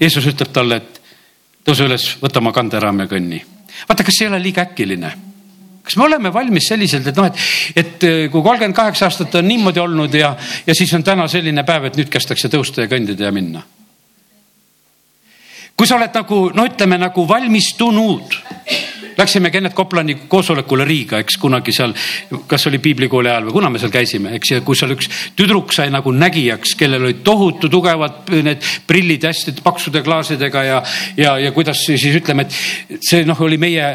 [0.00, 1.02] Jeesus ütleb talle, et
[1.66, 3.42] tõuse üles, võta oma kanderaam ja kõnni.
[3.88, 5.12] vaata, kas see ei ole liiga äkiline?
[5.82, 7.44] kas me oleme valmis selliselt, et noh, et,
[7.74, 10.36] et kui kolmkümmend kaheksa aastat on niimoodi olnud ja,
[10.66, 13.66] ja siis on täna selline päev, et nüüd kästakse tõusta ja kõndida ja minna
[15.82, 18.36] kui sa oled nagu no ütleme nagu valmistunud
[19.18, 21.94] läksime Kennet Koplani koosolekule Riiga, eks kunagi seal,
[22.46, 25.08] kas oli piiblikooli ajal või kuna me seal käisime, eks, ja kus seal üks
[25.38, 30.82] tüdruk sai nagu nägijaks, kellel olid tohutu tugevad need prillid hästi paksude klaasidega ja,
[31.16, 33.88] ja, ja kuidas siis ütleme, et see noh, oli meie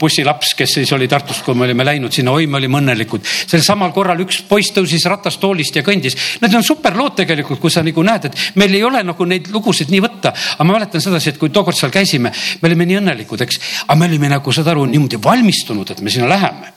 [0.00, 3.24] bussilaps, kes siis oli Tartust, kui me olime läinud sinna, oi, me olime õnnelikud.
[3.24, 6.16] sel samal korral üks poiss tõusis ratastoolist ja kõndis.
[6.42, 9.92] Need on superlood tegelikult, kui sa nagu näed, et meil ei ole nagu neid lugusid
[9.92, 13.44] nii võtta, aga ma mäletan sedasi, et kui tookord seal käisime, me olime nii õnnelikud,
[13.46, 16.72] eks, aga me olime nagu saad aru, niimoodi valmistunud, et me sinna läheme.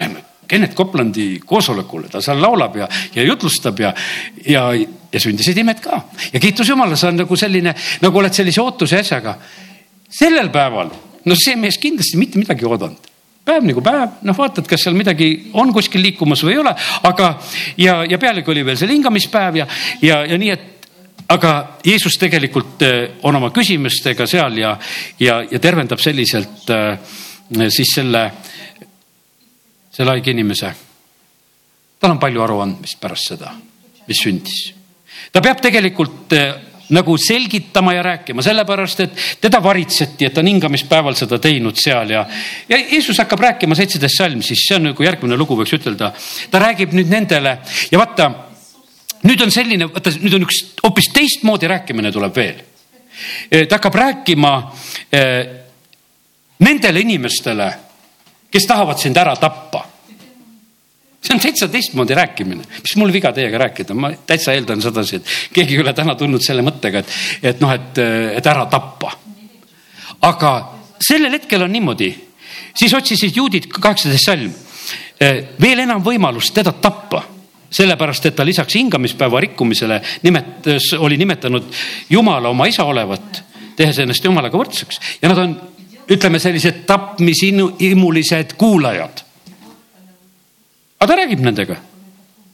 [0.00, 3.92] Läheme Kennet Koplandi koosolekule, ta seal laulab ja, ja jutlustab ja,
[4.42, 4.64] ja,
[5.12, 6.00] ja sündisid imed ka.
[6.32, 9.36] ja kiitus Jumalale, see on nagu selline, nagu oled sellise ootuse asjaga.
[10.10, 10.90] sellel päeval,
[11.24, 13.06] no see mees kindlasti mitte midagi oodanud
[13.46, 16.74] päev nagu päev, noh, vaatad, kas seal midagi on kuskil liikumas või ei ole,
[17.08, 17.30] aga
[17.78, 19.66] ja, ja pealegi oli veel see hingamispäev ja,
[20.02, 20.79] ja, ja nii, et
[21.30, 24.74] aga Jeesus tegelikult eh, on oma küsimustega seal ja,
[25.20, 26.96] ja, ja tervendab selliselt äh,
[27.70, 28.24] siis selle,
[29.90, 30.72] selle haige inimese.
[32.00, 33.52] tal on palju aruandmist pärast seda,
[34.08, 34.58] mis sündis.
[35.32, 36.50] ta peab tegelikult äh,
[36.90, 42.10] nagu selgitama ja rääkima, sellepärast et teda varitseti, et ta on hingamispäeval seda teinud seal
[42.10, 42.24] ja,
[42.68, 46.10] ja Jeesus hakkab rääkima seitseteist salm, siis see on nagu järgmine lugu, võiks ütelda.
[46.50, 47.60] ta räägib nüüd nendele
[47.92, 48.32] ja vaata,
[49.26, 52.60] nüüd on selline, vaata nüüd on üks hoopis teistmoodi rääkimine tuleb veel.
[53.68, 54.52] ta hakkab rääkima
[55.12, 55.48] eh,
[56.64, 57.70] nendele inimestele,
[58.50, 59.84] kes tahavad sind ära tappa.
[61.20, 65.34] See on täitsa teistmoodi rääkimine, mis mul viga teiega rääkida, ma täitsa eeldan sedasi, et
[65.52, 67.12] keegi ei ole täna tulnud selle mõttega, et,
[67.52, 68.00] et noh, et,
[68.38, 69.12] et ära tappa.
[70.24, 70.52] aga
[71.00, 72.08] sellel hetkel on niimoodi,
[72.76, 74.54] siis otsisid juudid kaheksateist salm.
[75.60, 77.20] Veel enam võimalust teda tappa
[77.70, 81.64] sellepärast, et ta lisaks hingamispäeva rikkumisele nimetas, oli nimetanud
[82.10, 83.42] Jumala oma isa olevat,
[83.76, 85.56] tehes ennast Jumalaga võrdseks ja nad on,
[86.10, 89.24] ütleme sellised tapmisimulised kuulajad
[91.00, 91.76] aga ta räägib nendega.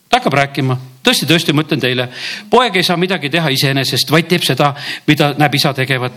[0.09, 2.09] ta hakkab rääkima, tõesti, tõesti, ma ütlen teile,
[2.51, 4.73] poeg ei saa midagi teha iseenesest, vaid teeb seda,
[5.07, 6.13] mida näeb isa tegevat.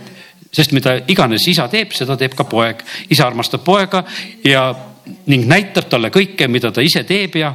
[0.52, 2.82] sest mida iganes isa teeb, seda teeb ka poeg.
[3.10, 4.04] isa armastab poega
[4.44, 4.74] ja
[5.30, 7.52] ning näitab talle kõike, mida ta ise teeb ja,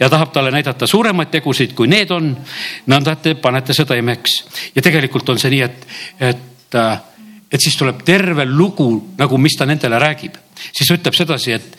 [0.00, 2.30] ja tahab talle näidata suuremaid tegusid, kui need on.
[2.86, 4.38] nõnda, et te panete seda imeks.
[4.74, 5.86] Ja tegelikult on see nii, et,
[6.30, 7.00] et, äh,
[7.52, 8.88] et siis tuleb terve lugu
[9.18, 10.36] nagu, mis ta nendele räägib.
[10.72, 11.78] siis ütleb sedasi, et,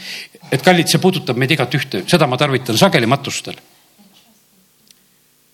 [0.52, 3.60] et kallid, see puudutab meid igat ühte, seda ma tarvitan sageli matustel.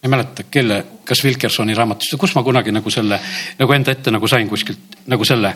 [0.05, 3.17] Ei mäleta, kelle, kas Wilkersoni raamatust või kus ma kunagi nagu selle
[3.57, 5.55] nagu enda ette nagu sain kuskilt nagu selle,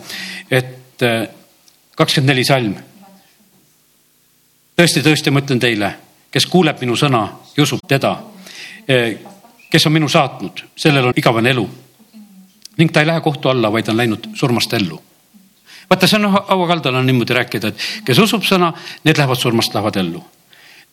[0.49, 1.27] et äh,
[1.99, 2.73] kakskümmend neli salm
[4.79, 5.89] tõesti, tõesti, ma ütlen teile,
[6.31, 7.25] kes kuuleb minu sõna
[7.55, 8.13] ja usub teda,
[8.87, 9.17] eh,
[9.71, 11.69] kes on minu saatnud, sellel on igavene elu.
[12.79, 15.01] ning ta ei lähe kohtu alla, vaid on läinud surmast ellu.
[15.89, 18.73] vaata, see on hauakaldal on niimoodi rääkida, et kes usub sõna,
[19.03, 20.23] need lähevad surmast, lähevad ellu.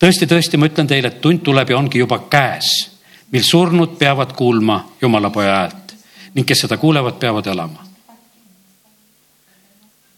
[0.02, 2.90] tõesti, tõesti, ma ütlen teile, et tund tuleb ja ongi juba käes,
[3.30, 5.94] mil surnud peavad kuulma Jumala poja häält
[6.34, 7.85] ning kes seda kuulevad, peavad elama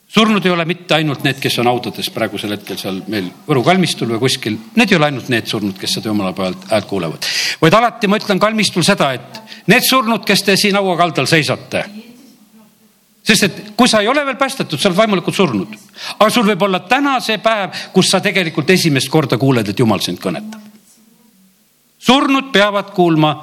[0.09, 4.09] surnud ei ole mitte ainult need, kes on autodes praegusel hetkel seal meil Võru kalmistul
[4.14, 7.28] või kuskil, need ei ole ainult need surnud, kes seda jumala pojalt häält kuulevad.
[7.61, 11.84] vaid alati ma ütlen kalmistul seda, et need surnud, kes te siin haua kaldal seisate.
[13.22, 15.76] sest et kui sa ei ole veel päästetud, sa oled vaimulikult surnud.
[16.18, 20.00] aga sul võib olla täna see päev, kus sa tegelikult esimest korda kuuled, et jumal
[20.00, 20.61] sind kõnetab.
[21.98, 23.34] surnud peavad kuulma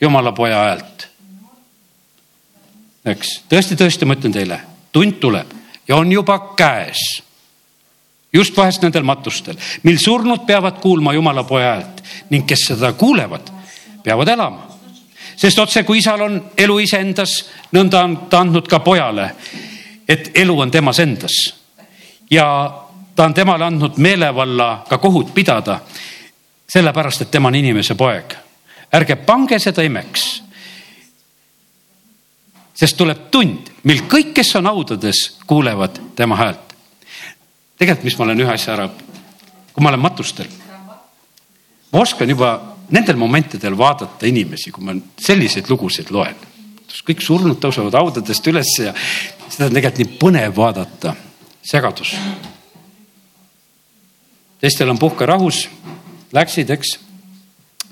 [0.00, 1.06] jumala poja häält.
[3.04, 4.60] eks tõesti, tõesti, ma ütlen teile,
[4.92, 5.57] tund tuleb
[5.88, 7.22] ja on juba käes.
[8.32, 13.48] just vahest nendel matustel, mil surnud peavad kuulma Jumala poja häält ning kes seda kuulevad,
[14.04, 14.68] peavad elama.
[15.36, 19.30] sest otse kui isal on elu iseendas, nõnda on ta andnud ka pojale,
[20.08, 21.54] et elu on temas endas.
[22.30, 22.74] ja
[23.16, 25.80] ta on temale andnud meelevalla ka kohut pidada,
[26.68, 28.34] sellepärast et tema on inimese poeg.
[28.92, 30.27] ärge pange seda imeks
[32.78, 36.74] sest tuleb tund, mil kõik, kes on haudades, kuulevad tema häält.
[37.78, 38.88] tegelikult, mis ma olen ühe asja ära,
[39.72, 40.50] kui ma olen matustel,
[41.92, 42.52] ma oskan juba
[42.94, 46.36] nendel momentidel vaadata inimesi, kui ma selliseid lugusid loen.
[47.08, 48.94] kõik surnud tõusevad haudadest üles ja
[49.48, 51.14] seda on tegelikult nii põnev vaadata,
[51.62, 52.14] segadus.
[54.60, 55.68] teistel on puhkerahus,
[56.32, 56.98] läksid, eks,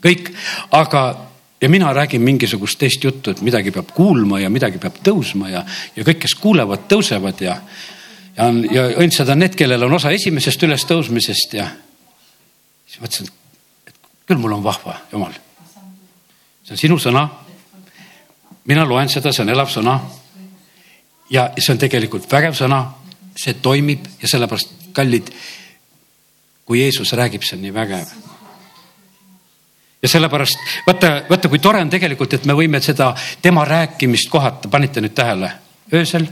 [0.03, 0.30] kõik,
[0.70, 1.26] aga
[1.61, 5.64] ja mina räägin mingisugust teist juttu, et midagi peab kuulma ja midagi peab tõusma ja,
[5.96, 7.57] ja kõik, kes kuulevad, tõusevad ja,
[8.36, 11.70] ja on ja õndsad on need, kellel on osa esimesest ülestõusmisest ja
[12.86, 13.32] siis mõtlesin,
[13.88, 13.96] et
[14.28, 15.32] küll mul on vahva, jumal.
[16.64, 17.28] see on sinu sõna.
[18.64, 20.00] mina loen seda, see on elav sõna.
[21.30, 22.84] ja see on tegelikult vägev sõna,
[23.36, 25.32] see toimib ja sellepärast, kallid,
[26.64, 28.36] kui Jeesus räägib, see on nii vägev
[30.03, 34.68] ja sellepärast vaata, vaata, kui tore on tegelikult, et me võime seda tema rääkimist kohata,
[34.68, 35.51] panite nüüd tähele,
[35.94, 36.26] öösel.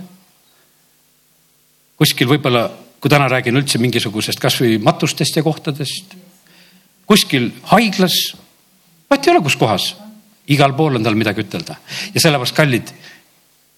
[1.96, 2.68] kuskil võib-olla,
[3.00, 6.16] kui täna räägin üldse mingisugusest kasvõi matustest ja kohtadest.
[7.06, 8.36] kuskil haiglas,
[9.10, 9.94] vaat ei ole, kus kohas,
[10.48, 11.76] igal pool on tal midagi ütelda
[12.14, 12.92] ja sellepärast, kallid,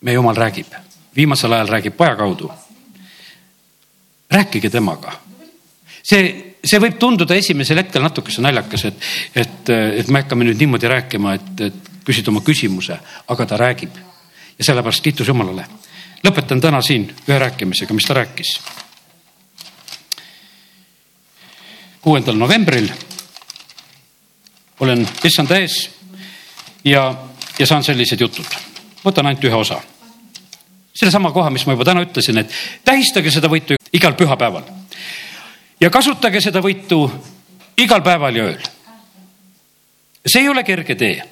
[0.01, 0.73] meie jumal räägib,
[1.17, 2.51] viimasel ajal räägib poja kaudu.
[4.31, 5.27] rääkige temaga
[6.07, 10.91] see, see võib tunduda esimesel hetkel natukese naljakas, et, et, et me hakkame nüüd niimoodi
[10.91, 12.99] rääkima, et, et küsid oma küsimuse,
[13.29, 13.97] aga ta räägib.
[14.59, 15.67] ja sellepärast kiitus Jumalale.
[16.25, 18.61] lõpetan täna siin ühe rääkimisega, mis ta rääkis.
[22.01, 22.89] kuuendal novembril
[24.81, 25.91] olen issanda ees
[26.85, 27.15] ja,
[27.59, 28.47] ja saan sellised jutud.
[29.05, 29.81] võtan ainult ühe osa.
[30.95, 32.51] sellesama koha, mis ma juba täna ütlesin, et
[32.85, 34.86] tähistage seda võitu igal pühapäeval
[35.81, 37.05] ja kasutage seda võitu
[37.81, 38.63] igal päeval ja ööl.
[40.27, 41.23] see ei ole kerge tee,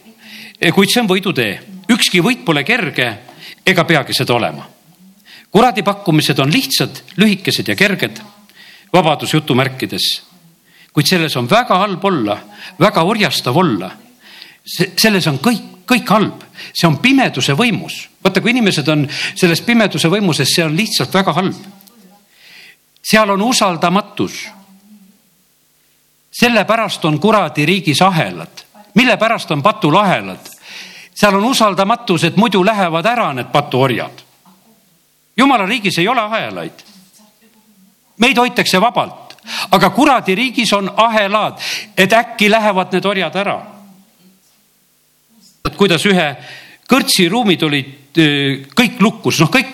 [0.74, 1.60] kuid see on võidutee.
[1.90, 3.18] ükski võit pole kerge
[3.66, 4.68] ega peagi seda olema.
[5.50, 8.20] kuradi pakkumised on lihtsad, lühikesed ja kerged,
[8.92, 10.22] vabadus jutumärkides.
[10.92, 12.38] kuid selles on väga halb olla,
[12.78, 13.90] väga orjastav olla.
[14.96, 18.08] selles on kõik, kõik halb, see on pimeduse võimus.
[18.22, 21.56] vaata, kui inimesed on selles pimeduse võimuses, see on lihtsalt väga halb
[23.04, 24.48] seal on usaldamatus.
[26.30, 30.50] sellepärast on kuradi riigis ahelad, mille pärast on patul ahelad?
[31.14, 34.22] seal on usaldamatus, et muidu lähevad ära need patuorjad.
[35.36, 36.84] jumala riigis ei ole ahelaid.
[38.18, 39.36] meid hoitakse vabalt,
[39.70, 41.60] aga kuradi riigis on ahelad,
[41.96, 43.60] et äkki lähevad need orjad ära.
[45.76, 46.36] kuidas ühe
[46.88, 48.18] kõrtsi ruumid olid
[48.74, 49.68] kõik lukkus, noh, kõik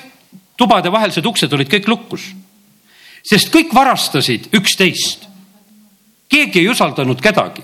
[0.56, 2.34] tubade vahelised uksed olid kõik lukkus
[3.22, 5.28] sest kõik varastasid üksteist.
[6.30, 7.62] keegi ei usaldanud kedagi.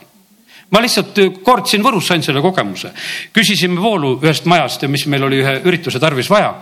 [0.71, 2.91] ma lihtsalt kord siin Võrus sain selle kogemuse.
[3.33, 6.55] küsisime voolu ühest majast ja mis meil oli ühe ürituse tarvis vaja.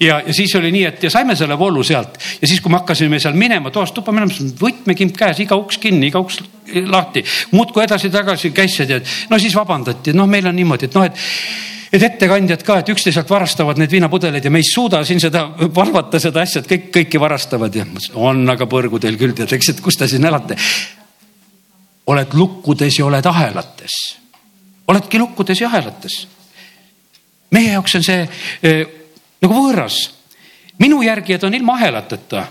[0.00, 2.78] ja, ja siis oli nii, et ja saime selle voolu sealt ja siis, kui me
[2.78, 6.40] hakkasime seal minema toast tuppa minema, võtmekimp käes, iga uks kinni, iga uks
[6.86, 7.24] lahti.
[7.50, 11.74] muudkui edasi-tagasi käis see tead, no siis vabandati, noh, meil on niimoodi, et noh, et
[11.92, 16.20] et ettekandjad ka, et üksteiselt varastavad neid viinapudeleid ja me ei suuda siin seda valvata,
[16.22, 19.82] seda asja, et kõik, kõiki varastavad ja on aga põrgu teil küll tead, eks, et
[19.84, 20.56] kus te siin elate.
[22.06, 24.16] oled lukkudes ja oled ahelates.
[24.88, 26.26] oledki lukkudes ja ahelates.
[27.50, 28.28] meie jaoks on see
[28.62, 28.86] eh,
[29.42, 30.10] nagu võõras.
[30.78, 32.46] minu järgijad on ilma ahelateta.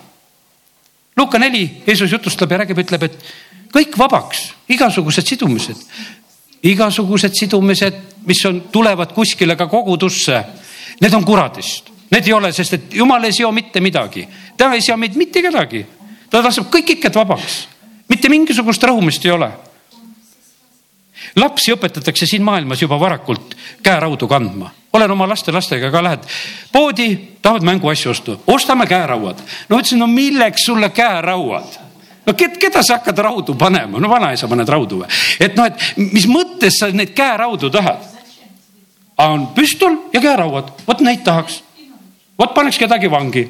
[1.18, 3.20] Luka neli, Jeesus jutustab ja räägib, ütleb, et
[3.72, 5.78] kõik vabaks, igasugused sidumised
[6.66, 10.42] igasugused sidumised, mis on, tulevad kuskile ka kogudusse,
[11.02, 11.92] need on kuradist.
[12.12, 15.42] Need ei ole, sest et jumal ei seo mitte midagi, ta ei seo meid mitte
[15.42, 15.86] kedagi.
[16.30, 17.68] ta laseb kõik ikka vabaks,
[18.10, 19.52] mitte mingisugust rõhumist ei ole.
[21.36, 26.28] lapsi õpetatakse siin maailmas juba varakult käeraudu kandma olen oma laste lastega ka lähed
[26.72, 27.10] poodi,
[27.42, 29.42] tahavad mänguasju osta, ostame käerauad.
[29.70, 31.85] no ütlesin, no milleks sulle käerauad
[32.26, 35.10] no keda sa hakkad raudu panema, no vanaisa paned raudu või?
[35.40, 38.12] et noh, et mis mõttes sa neid käeraudu tahad?
[39.18, 41.62] on püstol ja käerauad, vot neid tahaks.
[42.40, 43.46] vot paneks kedagi vangi.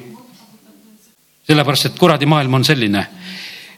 [1.46, 3.06] sellepärast, et kuradi maailm on selline.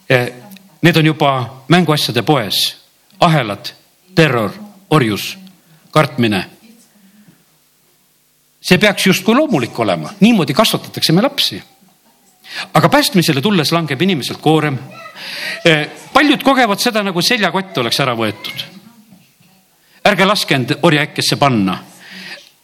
[0.09, 0.33] Eh,
[0.81, 2.77] need on juba mänguasjade poes,
[3.19, 3.69] ahelad,
[4.15, 4.51] terror,
[4.89, 5.37] orjus,
[5.91, 6.45] kartmine.
[8.61, 11.61] see peaks justkui loomulik olema, niimoodi kasvatatakse me lapsi
[12.73, 14.79] aga päästmisele tulles langeb inimeselt koorem.
[15.65, 18.65] Eh, paljud kogevad seda nagu seljakott oleks ära võetud.
[20.05, 21.77] ärge laske end orjaäkkesse panna.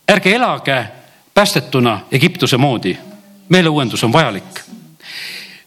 [0.08, 0.86] ärge elage
[1.34, 2.98] päästetuna Egiptuse moodi.
[3.50, 4.62] meeleuuendus on vajalik.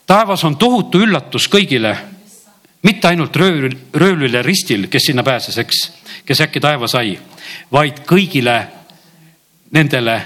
[0.07, 1.97] taevas on tohutu üllatus kõigile,
[2.83, 5.93] mitte ainult rööl, röövlile ristil, kes sinna pääses, eks,
[6.25, 7.19] kes äkki taeva sai,
[7.73, 8.67] vaid kõigile
[9.71, 10.23] nendele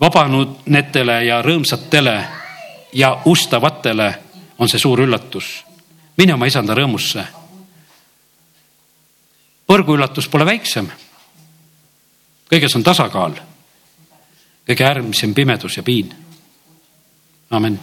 [0.00, 2.24] vabanenutele ja rõõmsatele
[2.92, 4.14] ja ustavatele
[4.58, 5.64] on see suur üllatus.
[6.16, 7.24] mine oma isanda rõõmusse.
[9.66, 10.88] põrguüllatus pole väiksem.
[12.52, 13.32] kõiges on tasakaal.
[14.68, 16.14] kõige äärmisem pimedus ja piin.
[17.50, 17.80] amin